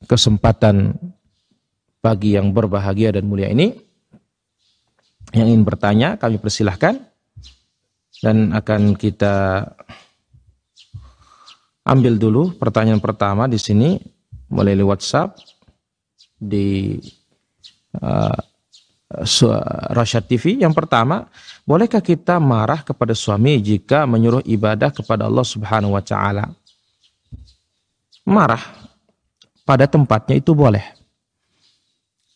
[0.09, 0.97] kesempatan
[2.01, 3.77] pagi yang berbahagia dan mulia ini.
[5.37, 6.97] Yang ingin bertanya kami persilahkan
[8.25, 9.61] dan akan kita
[11.85, 14.01] ambil dulu pertanyaan pertama di sini
[14.49, 15.37] melalui WhatsApp
[16.41, 16.97] di
[17.95, 18.39] uh,
[19.95, 20.59] Rashad TV.
[20.59, 21.31] Yang pertama,
[21.63, 26.51] bolehkah kita marah kepada suami jika menyuruh ibadah kepada Allah Subhanahu wa taala?
[28.27, 28.59] Marah
[29.63, 30.83] pada tempatnya itu boleh.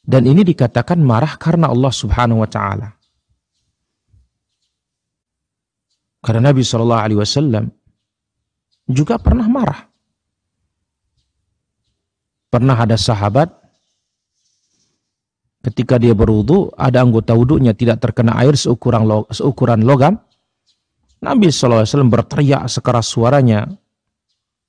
[0.02, 2.96] Dan ini dikatakan marah karena Allah Subhanahu wa taala.
[6.24, 7.66] Karena Nabi Shallallahu alaihi wasallam
[8.88, 9.92] juga pernah marah.
[12.52, 13.61] Pernah ada sahabat
[15.62, 20.18] ketika dia berwudu, ada anggota wudunya tidak terkena air seukuran seukuran logam.
[21.22, 23.70] Nabi SAW berteriak sekeras suaranya,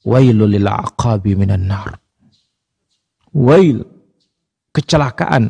[0.05, 1.97] Wailul lil aqabi minan nar.
[3.33, 3.81] Wail
[4.75, 5.49] kecelakaan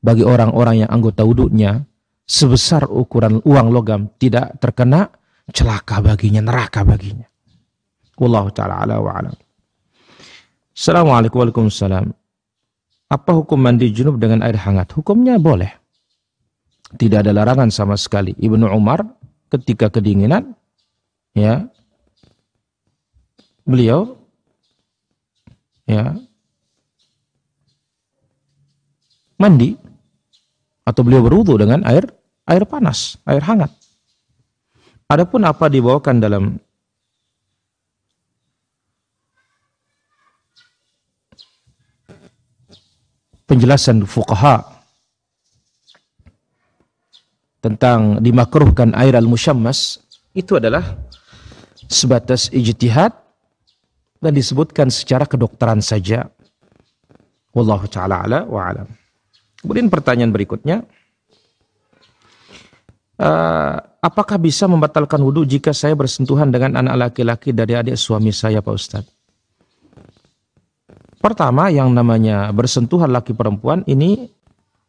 [0.00, 1.84] bagi orang-orang yang anggota wudhunya
[2.24, 5.10] sebesar ukuran uang logam tidak terkena
[5.50, 7.26] celaka baginya, neraka baginya.
[8.16, 9.36] Wallahu taala ala wa alam.
[10.70, 12.19] Assalamualaikum Waalaikumsalam.
[13.10, 14.94] Apa hukum mandi junub dengan air hangat?
[14.94, 15.74] Hukumnya boleh.
[16.94, 18.38] Tidak ada larangan sama sekali.
[18.38, 19.02] Ibnu Umar
[19.50, 20.54] ketika kedinginan
[21.34, 21.66] ya
[23.66, 24.14] beliau
[25.90, 26.14] ya
[29.38, 29.74] mandi
[30.86, 32.06] atau beliau berwudu dengan air
[32.46, 33.74] air panas, air hangat.
[35.10, 36.44] Adapun apa dibawakan dalam
[43.50, 44.62] penjelasan fuqaha
[47.58, 49.98] tentang dimakruhkan air al-musyammas
[50.30, 50.86] itu adalah
[51.90, 53.10] sebatas ijtihad
[54.22, 56.30] dan disebutkan secara kedokteran saja.
[57.50, 58.86] Wallahu taala ala wa alam.
[59.58, 60.86] Kemudian pertanyaan berikutnya,
[63.18, 68.62] uh, apakah bisa membatalkan wudhu jika saya bersentuhan dengan anak laki-laki dari adik suami saya
[68.62, 69.19] Pak Ustadz?
[71.20, 74.32] Pertama, yang namanya bersentuhan laki perempuan ini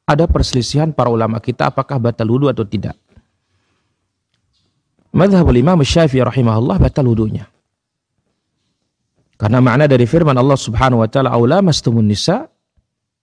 [0.08, 2.96] ada perselisihan para ulama kita apakah batal wudhu atau tidak.
[5.12, 7.52] Madhabul Imam Syafi'i rahimahullah batal wudhunya.
[9.36, 12.48] Karena makna dari firman Allah Subhanahu wa taala aula mastumun nisa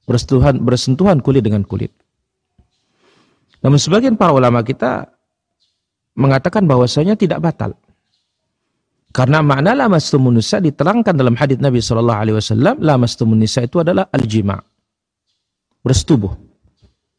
[0.04, 1.94] bersentuhan bersentuhan kulit dengan kulit.
[3.64, 5.08] Namun sebagian para ulama kita
[6.12, 7.72] mengatakan bahwasanya tidak batal.
[9.08, 14.06] Karena makna lamastumun nisa diterangkan dalam hadis Nabi Shallallahu alaihi wasallam, lamastumun nisa itu adalah
[14.12, 14.60] al-jima.
[15.80, 16.36] Bersetubuh.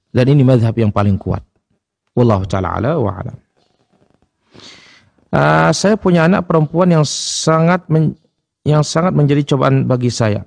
[0.09, 1.41] Dan ini madhab yang paling kuat.
[2.13, 3.37] Wallahu taala ala wa alam.
[5.29, 8.17] Uh, saya punya anak perempuan yang sangat men,
[8.65, 10.45] yang sangat menjadi cobaan bagi saya.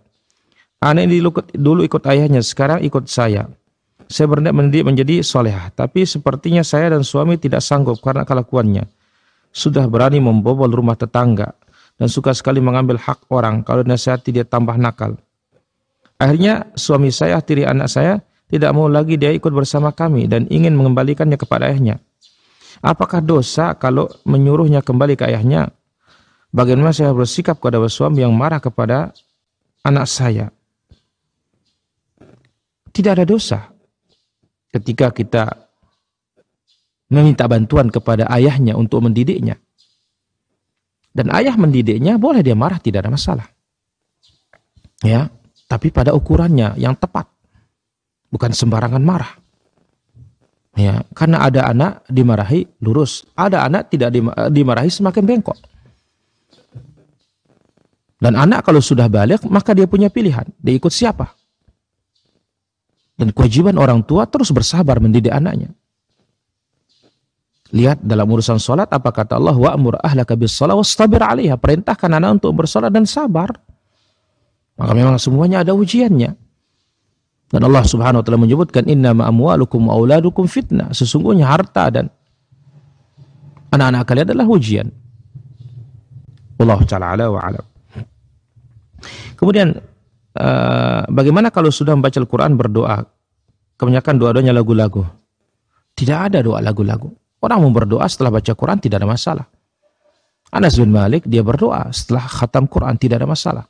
[0.83, 3.47] Anak ini dulu, dulu ikut ayahnya, sekarang ikut saya.
[4.11, 8.83] Saya berniat mendidik menjadi solehah, tapi sepertinya saya dan suami tidak sanggup karena kelakuannya.
[9.53, 11.53] Sudah berani membobol rumah tetangga
[12.01, 13.61] dan suka sekali mengambil hak orang.
[13.63, 15.21] Kalau nasihati dia tambah nakal.
[16.17, 20.73] Akhirnya suami saya, tiri anak saya, tidak mau lagi dia ikut bersama kami dan ingin
[20.73, 22.01] mengembalikannya kepada ayahnya.
[22.83, 25.71] Apakah dosa kalau menyuruhnya kembali ke ayahnya?
[26.53, 29.15] Bagaimana saya bersikap kepada suami yang marah kepada
[29.87, 30.53] anak saya?
[32.93, 33.73] Tidak ada dosa
[34.69, 35.62] ketika kita
[37.13, 39.61] meminta bantuan kepada ayahnya untuk mendidiknya.
[41.13, 43.47] Dan ayah mendidiknya boleh dia marah tidak ada masalah.
[45.05, 45.29] Ya,
[45.69, 47.29] tapi pada ukurannya yang tepat.
[48.33, 49.37] Bukan sembarangan marah.
[50.73, 54.09] Ya, karena ada anak dimarahi lurus, ada anak tidak
[54.49, 55.61] dimarahi semakin bengkok.
[58.17, 60.49] Dan anak kalau sudah balik, maka dia punya pilihan.
[60.57, 61.35] Dia ikut siapa?
[63.19, 65.75] Dan kewajiban orang tua terus bersabar mendidik anaknya.
[67.73, 71.57] Lihat dalam urusan solat apa kata Allah wa'mur ahlaka bis shalah wastabir 'alaiha.
[71.57, 73.49] Perintahkan anak untuk bersolat dan sabar.
[74.77, 76.37] Maka memang semuanya ada ujiannya.
[77.53, 80.05] Dan Allah Subhanahu wa taala menyebutkan inna amwalukum wa
[80.49, 80.93] fitnah.
[80.93, 82.09] Sesungguhnya harta dan
[83.73, 84.89] anak-anak kalian adalah ujian.
[86.61, 87.65] Allah taala ala wa alam.
[89.37, 89.69] Kemudian
[90.37, 93.05] uh, bagaimana kalau sudah membaca Al-Qur'an berdoa?
[93.81, 95.03] Kebanyakan doa-doanya lagu-lagu.
[95.97, 97.13] Tidak ada doa lagu-lagu.
[97.43, 99.47] Orang mau berdoa setelah baca Quran tidak ada masalah.
[100.55, 103.65] Anas bin Malik dia berdoa setelah khatam Quran tidak ada masalah.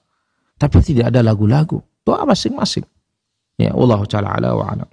[0.61, 1.81] Tapi tidak ada lagu-lagu.
[2.05, 2.85] Doa masing-masing.
[3.57, 4.89] Ya Allah taala ala wa alam.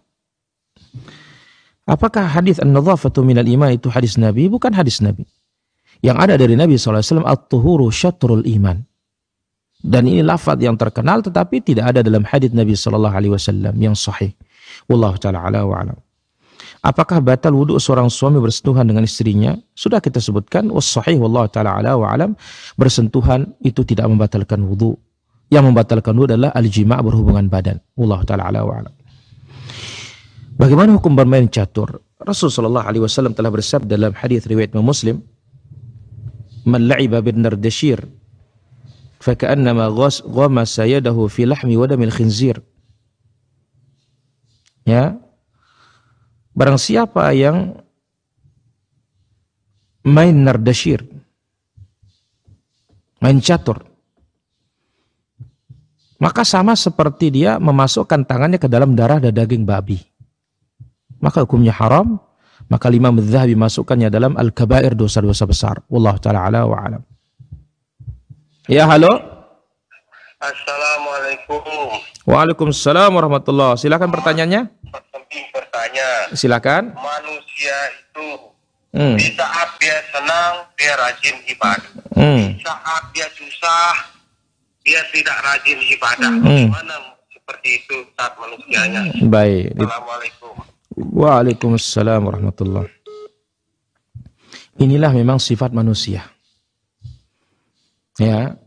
[1.90, 4.46] Apakah hadis an-nadhafatu minal iman itu hadis Nabi?
[4.46, 5.26] Bukan hadis Nabi.
[6.00, 8.80] Yang ada dari Nabi SAW, at-tuhuru syatrul iman.
[9.80, 13.10] Dan ini lafaz yang terkenal tetapi tidak ada dalam hadis Nabi SAW
[13.76, 14.32] yang sahih.
[14.86, 15.98] Wallahu taala ala wa alam.
[16.80, 19.52] Apakah batal wudhu seorang suami bersentuhan dengan istrinya?
[19.76, 22.40] Sudah kita sebutkan, wassahih wallahu taala ala wa alam,
[22.80, 24.96] bersentuhan itu tidak membatalkan wudhu.
[25.52, 27.84] Yang membatalkan wudhu adalah al-jima' berhubungan badan.
[28.00, 28.94] Wallahu taala ala wa alam.
[30.56, 32.00] Bagaimana hukum bermain catur?
[32.20, 35.24] Rasulullah sallallahu alaihi wasallam telah bersabda dalam hadis riwayat Muslim,
[36.64, 38.04] "Man la'iba bin nardashir
[39.20, 39.92] faka'annama
[40.28, 42.60] ghamasa yadahu fi lahmi wa damil khinzir."
[44.84, 45.16] Ya,
[46.60, 47.72] Barang siapa yang
[50.04, 51.08] main nardashir,
[53.24, 53.80] main catur,
[56.20, 60.04] maka sama seperti dia memasukkan tangannya ke dalam darah dan daging babi.
[61.24, 62.20] Maka hukumnya haram,
[62.68, 65.80] maka lima madhabi masukkannya dalam al-kabair dosa-dosa besar.
[65.88, 67.02] Wallahu ta'ala ala wa alam.
[68.68, 69.16] Ya, halo.
[70.44, 71.64] Assalamualaikum.
[72.28, 74.72] Waalaikumsalam warahmatullahi Silakan pertanyaannya
[76.00, 76.36] bertanya.
[76.36, 76.84] Silakan.
[76.96, 78.28] Manusia itu
[78.90, 79.22] Hmm.
[79.22, 81.94] di saat dia senang dia rajin ibadah.
[82.18, 82.58] Hmm.
[82.58, 83.94] Di saat dia susah
[84.82, 86.32] dia tidak rajin ibadah.
[86.42, 86.74] Hmm.
[86.74, 86.96] Bagaimana
[87.30, 89.02] seperti itu saat manusianya?
[89.30, 89.78] Baik.
[89.78, 90.54] Assalamualaikum.
[91.00, 92.92] Waalaikumsalam warahmatullahi
[94.82, 96.26] Inilah memang sifat manusia.
[98.18, 98.58] Ya.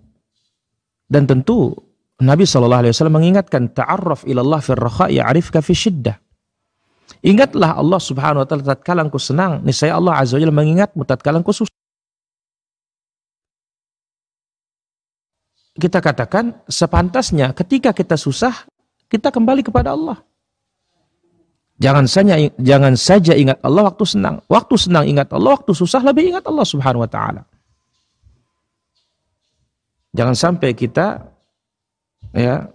[1.10, 1.74] Dan tentu
[2.22, 6.14] Nabi SAW mengingatkan ta'arraf ilallah fir raha ya'rifka fi syiddah.
[7.20, 11.52] Ingatlah Allah Subhanahu wa taala tatkala engkau senang, niscaya Allah Azza wa mengingatmu tatkala engkau
[11.52, 11.76] susah.
[15.76, 18.64] Kita katakan sepantasnya ketika kita susah,
[19.12, 20.20] kita kembali kepada Allah.
[21.80, 24.38] Jangan saja jangan saja ingat Allah waktu senang.
[24.46, 27.42] Waktu senang ingat Allah, waktu susah lebih ingat Allah Subhanahu wa taala.
[30.12, 31.24] Jangan sampai kita
[32.36, 32.68] ya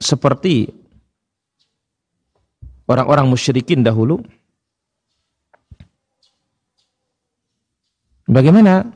[0.00, 0.72] seperti
[2.88, 4.24] orang-orang musyrikin dahulu.
[8.24, 8.88] Bagaimana?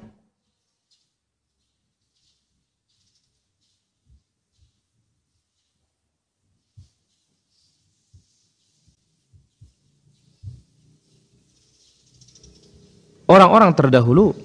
[13.24, 14.36] Orang-orang terdahulu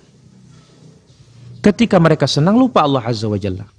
[1.61, 3.78] ketika mereka senang lupa Allah Azza wa Jalla.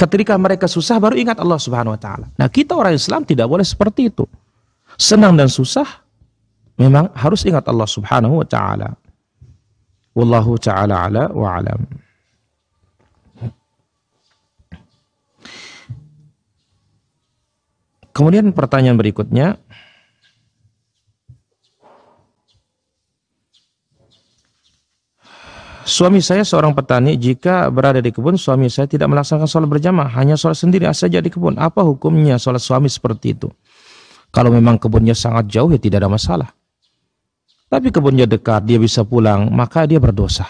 [0.00, 2.32] Ketika mereka susah baru ingat Allah Subhanahu wa taala.
[2.40, 4.24] Nah, kita orang Islam tidak boleh seperti itu.
[4.96, 5.84] Senang dan susah
[6.80, 8.96] memang harus ingat Allah Subhanahu wa taala.
[10.16, 11.84] Wallahu taala ala wa alam.
[18.16, 19.60] Kemudian pertanyaan berikutnya,
[25.90, 30.38] Suami saya seorang petani, jika berada di kebun, suami saya tidak melaksanakan sholat berjamaah, hanya
[30.38, 31.58] sholat sendiri saja di kebun.
[31.58, 33.50] Apa hukumnya sholat suami seperti itu?
[34.30, 36.54] Kalau memang kebunnya sangat jauh, ya tidak ada masalah.
[37.66, 40.46] Tapi kebunnya dekat, dia bisa pulang, maka dia berdosa.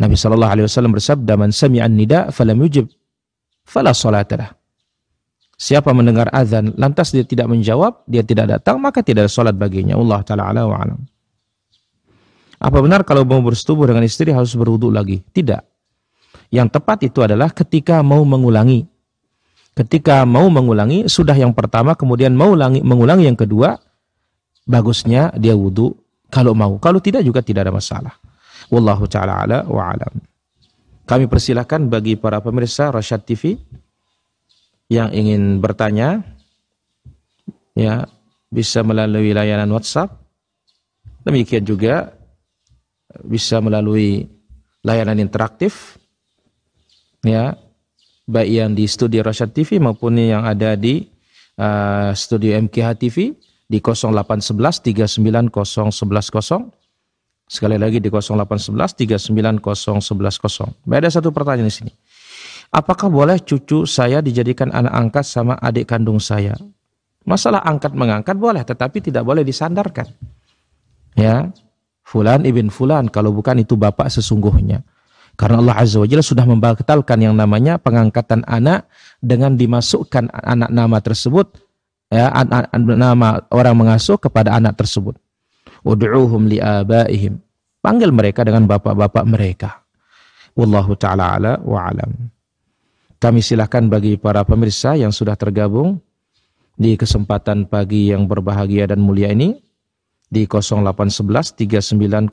[0.00, 2.88] Nabi Shallallahu Alaihi Wasallam bersabda, "Man sami'an nida, falam yujib,
[3.68, 4.56] fala salatalah."
[5.60, 9.92] Siapa mendengar azan, lantas dia tidak menjawab, dia tidak datang, maka tidak ada salat baginya.
[9.92, 11.04] Allah Taala ala wa alam.
[12.60, 15.24] Apa benar kalau mau bersetubuh dengan istri harus berwudu lagi?
[15.32, 15.64] Tidak.
[16.52, 18.84] Yang tepat itu adalah ketika mau mengulangi.
[19.72, 23.80] Ketika mau mengulangi, sudah yang pertama, kemudian mau ulangi, mengulangi yang kedua,
[24.68, 25.96] bagusnya dia wudu
[26.28, 26.76] kalau mau.
[26.76, 28.14] Kalau tidak juga tidak ada masalah.
[28.68, 30.12] Wallahu ta'ala ala wa alam.
[31.08, 33.56] Kami persilahkan bagi para pemirsa Rasyad TV
[34.92, 36.22] yang ingin bertanya,
[37.72, 38.04] ya
[38.52, 40.12] bisa melalui layanan WhatsApp.
[41.24, 42.19] Demikian juga
[43.26, 44.28] bisa melalui
[44.80, 45.98] layanan interaktif
[47.26, 47.58] ya
[48.30, 51.10] baik yang di studio Rasyad TV maupun yang ada di
[51.58, 53.34] uh, studio MKH TV
[53.66, 54.82] di 0811
[55.50, 55.50] 390110.
[57.50, 58.94] Sekali lagi di 0811
[59.58, 60.86] 390110.
[60.86, 61.92] Ada satu pertanyaan di sini.
[62.70, 66.54] Apakah boleh cucu saya dijadikan anak angkat sama adik kandung saya?
[67.26, 70.06] Masalah angkat mengangkat boleh, tetapi tidak boleh disandarkan.
[71.18, 71.50] Ya,
[72.10, 74.82] Fulan ibn Fulan, kalau bukan itu bapak sesungguhnya.
[75.38, 78.90] Karena Allah Azza wa Jalla sudah membatalkan yang namanya pengangkatan anak
[79.22, 81.54] dengan dimasukkan anak nama tersebut,
[82.10, 85.14] ya, anak, nama orang mengasuh kepada anak tersebut.
[85.86, 87.38] Ud'uhum li'abaihim.
[87.78, 89.86] Panggil mereka dengan bapak-bapak mereka.
[90.58, 92.10] Wallahu ta'ala ala wa alam.
[93.22, 96.02] Kami silahkan bagi para pemirsa yang sudah tergabung
[96.74, 99.69] di kesempatan pagi yang berbahagia dan mulia ini
[100.30, 102.30] di 0811 390110.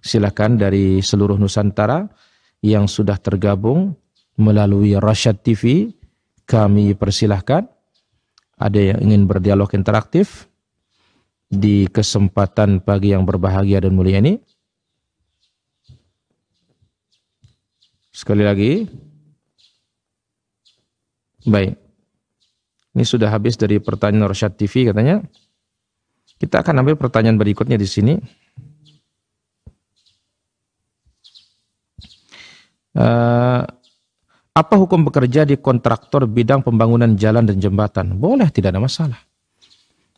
[0.00, 2.08] Silakan dari seluruh Nusantara
[2.64, 3.92] yang sudah tergabung
[4.40, 5.92] melalui Rasyad TV,
[6.48, 7.68] kami persilahkan.
[8.60, 10.48] Ada yang ingin berdialog interaktif
[11.48, 14.36] di kesempatan pagi yang berbahagia dan mulia ini.
[18.12, 18.84] Sekali lagi.
[21.48, 21.72] Baik.
[22.92, 25.24] Ini sudah habis dari pertanyaan Rosyad TV katanya.
[26.40, 28.16] Kita akan ambil pertanyaan berikutnya di sini.
[32.96, 33.62] Uh,
[34.50, 38.16] apa hukum bekerja di kontraktor bidang pembangunan jalan dan jembatan?
[38.16, 39.20] Boleh, tidak ada masalah.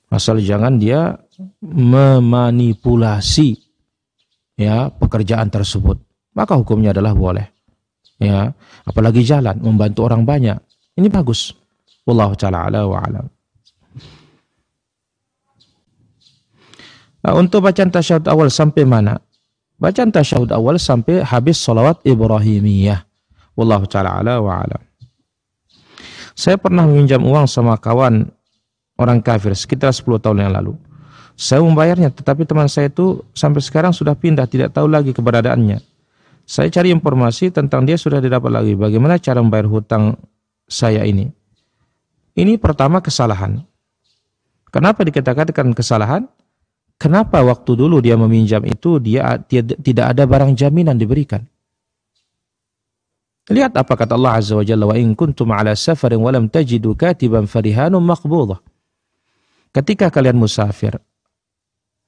[0.08, 1.18] Asal jangan dia
[1.58, 3.58] memanipulasi
[4.56, 5.98] ya pekerjaan tersebut.
[6.32, 7.52] Maka hukumnya adalah boleh
[8.22, 8.54] ya
[8.86, 10.54] apalagi jalan membantu orang banyak
[10.94, 11.50] ini bagus
[12.06, 13.26] wallahu taala ala wa alam
[17.22, 19.18] nah, untuk bacaan tasyahud awal sampai mana
[19.78, 23.06] bacaan tasyahud awal sampai habis salawat ibrahimiyah
[23.56, 24.82] wallahu taala ala wa alam
[26.36, 28.28] saya pernah meminjam uang sama kawan
[29.00, 30.74] orang kafir sekitar 10 tahun yang lalu
[31.38, 35.80] saya membayarnya tetapi teman saya itu sampai sekarang sudah pindah tidak tahu lagi keberadaannya
[36.42, 38.74] saya cari informasi tentang dia sudah didapat lagi.
[38.74, 40.18] Bagaimana cara membayar hutang
[40.66, 41.30] saya ini?
[42.34, 43.62] Ini pertama kesalahan.
[44.72, 46.26] Kenapa dikatakan kesalahan?
[47.03, 49.34] Kenapa waktu dulu dia meminjam itu dia,
[49.82, 51.42] tidak ada barang jaminan diberikan?
[53.50, 56.94] Lihat apa kata Allah Azza wa Jalla wa in kuntum ala safarin wa lam tajidu
[56.94, 58.62] katiban farihanum maqbudah.
[59.74, 60.94] Ketika kalian musafir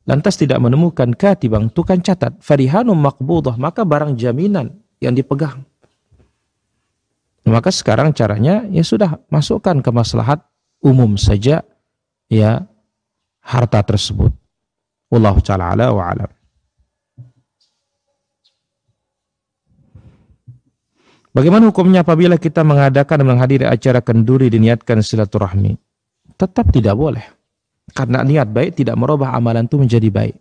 [0.04, 5.64] lantas tidak menemukan katibang tukang catat farihanum makbudah maka barang jaminan yang dipegang
[7.44, 10.44] maka sekarang caranya ya sudah masukkan ke maslahat
[10.84, 11.64] umum saja
[12.28, 12.68] ya
[13.40, 14.32] harta tersebut
[15.14, 16.30] wallahu taala ala wa alam
[21.34, 25.74] Bagaimana hukumnya apabila kita mengadakan dan menghadiri acara kenduri diniatkan silaturahmi?
[26.38, 27.26] Tetap tidak boleh.
[27.90, 30.38] Karena niat baik tidak merubah amalan itu menjadi baik.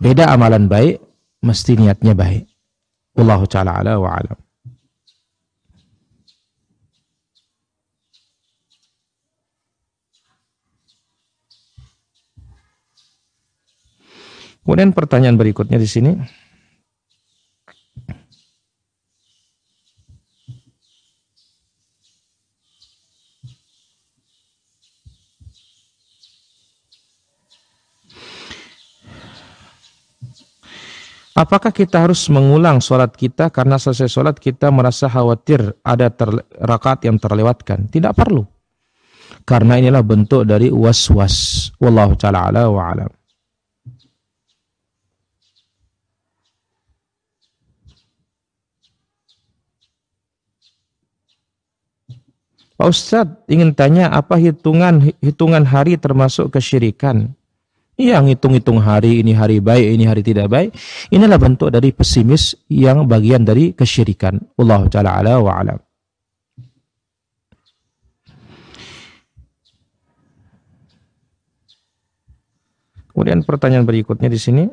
[0.00, 1.04] Beda amalan baik,
[1.44, 2.48] mesti niatnya baik.
[3.20, 4.38] Wallahu ta'ala ala wa alam.
[14.60, 16.12] Kemudian pertanyaan berikutnya di sini.
[31.40, 36.12] Apakah kita harus mengulang sholat kita karena selesai sholat kita merasa khawatir ada
[36.60, 37.88] rakaat yang terlewatkan?
[37.88, 38.44] Tidak perlu.
[39.48, 41.72] Karena inilah bentuk dari was-was.
[41.80, 43.19] Wallahu ta'ala ala wa alam.
[52.80, 57.36] Pak Ustadz ingin tanya apa hitungan hitungan hari termasuk kesyirikan?
[58.00, 60.72] yang hitung-hitung hari ini hari baik, ini hari tidak baik.
[61.12, 64.40] Inilah bentuk dari pesimis yang bagian dari kesyirikan.
[64.56, 65.76] Allah Ta'ala ala wa alam.
[73.12, 74.64] Kemudian pertanyaan berikutnya di sini.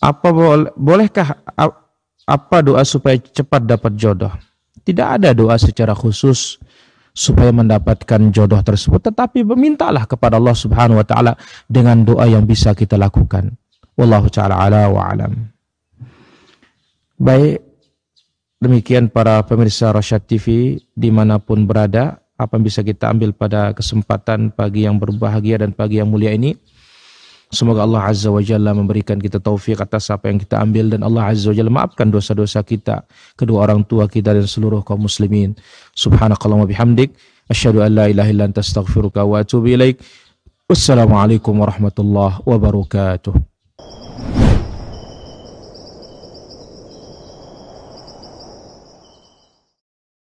[0.00, 0.32] Apa
[0.80, 1.44] bolehkah
[2.24, 4.32] apa doa supaya cepat dapat jodoh?
[4.80, 6.56] Tidak ada doa secara khusus
[7.12, 11.32] supaya mendapatkan jodoh tersebut, tetapi memintalah kepada Allah Subhanahu wa taala
[11.68, 13.52] dengan doa yang bisa kita lakukan.
[13.98, 15.32] Wallahu taala ala wa alam.
[17.20, 17.60] Baik,
[18.56, 23.76] demikian para pemirsa Rasyad TV di mana pun berada, apa yang bisa kita ambil pada
[23.76, 26.56] kesempatan pagi yang berbahagia dan pagi yang mulia ini.
[27.50, 31.34] Semoga Allah Azza wa Jalla memberikan kita taufik atas apa yang kita ambil dan Allah
[31.34, 33.02] Azza wa Jalla maafkan dosa-dosa kita,
[33.34, 35.58] kedua orang tua kita dan seluruh kaum muslimin.
[35.98, 37.10] Subhanakallahumma bihamdik,
[37.50, 39.98] asyhadu an la ilaha illa anta astaghfiruka wa atubu ilaik.
[40.70, 43.34] Wassalamualaikum warahmatullahi wabarakatuh.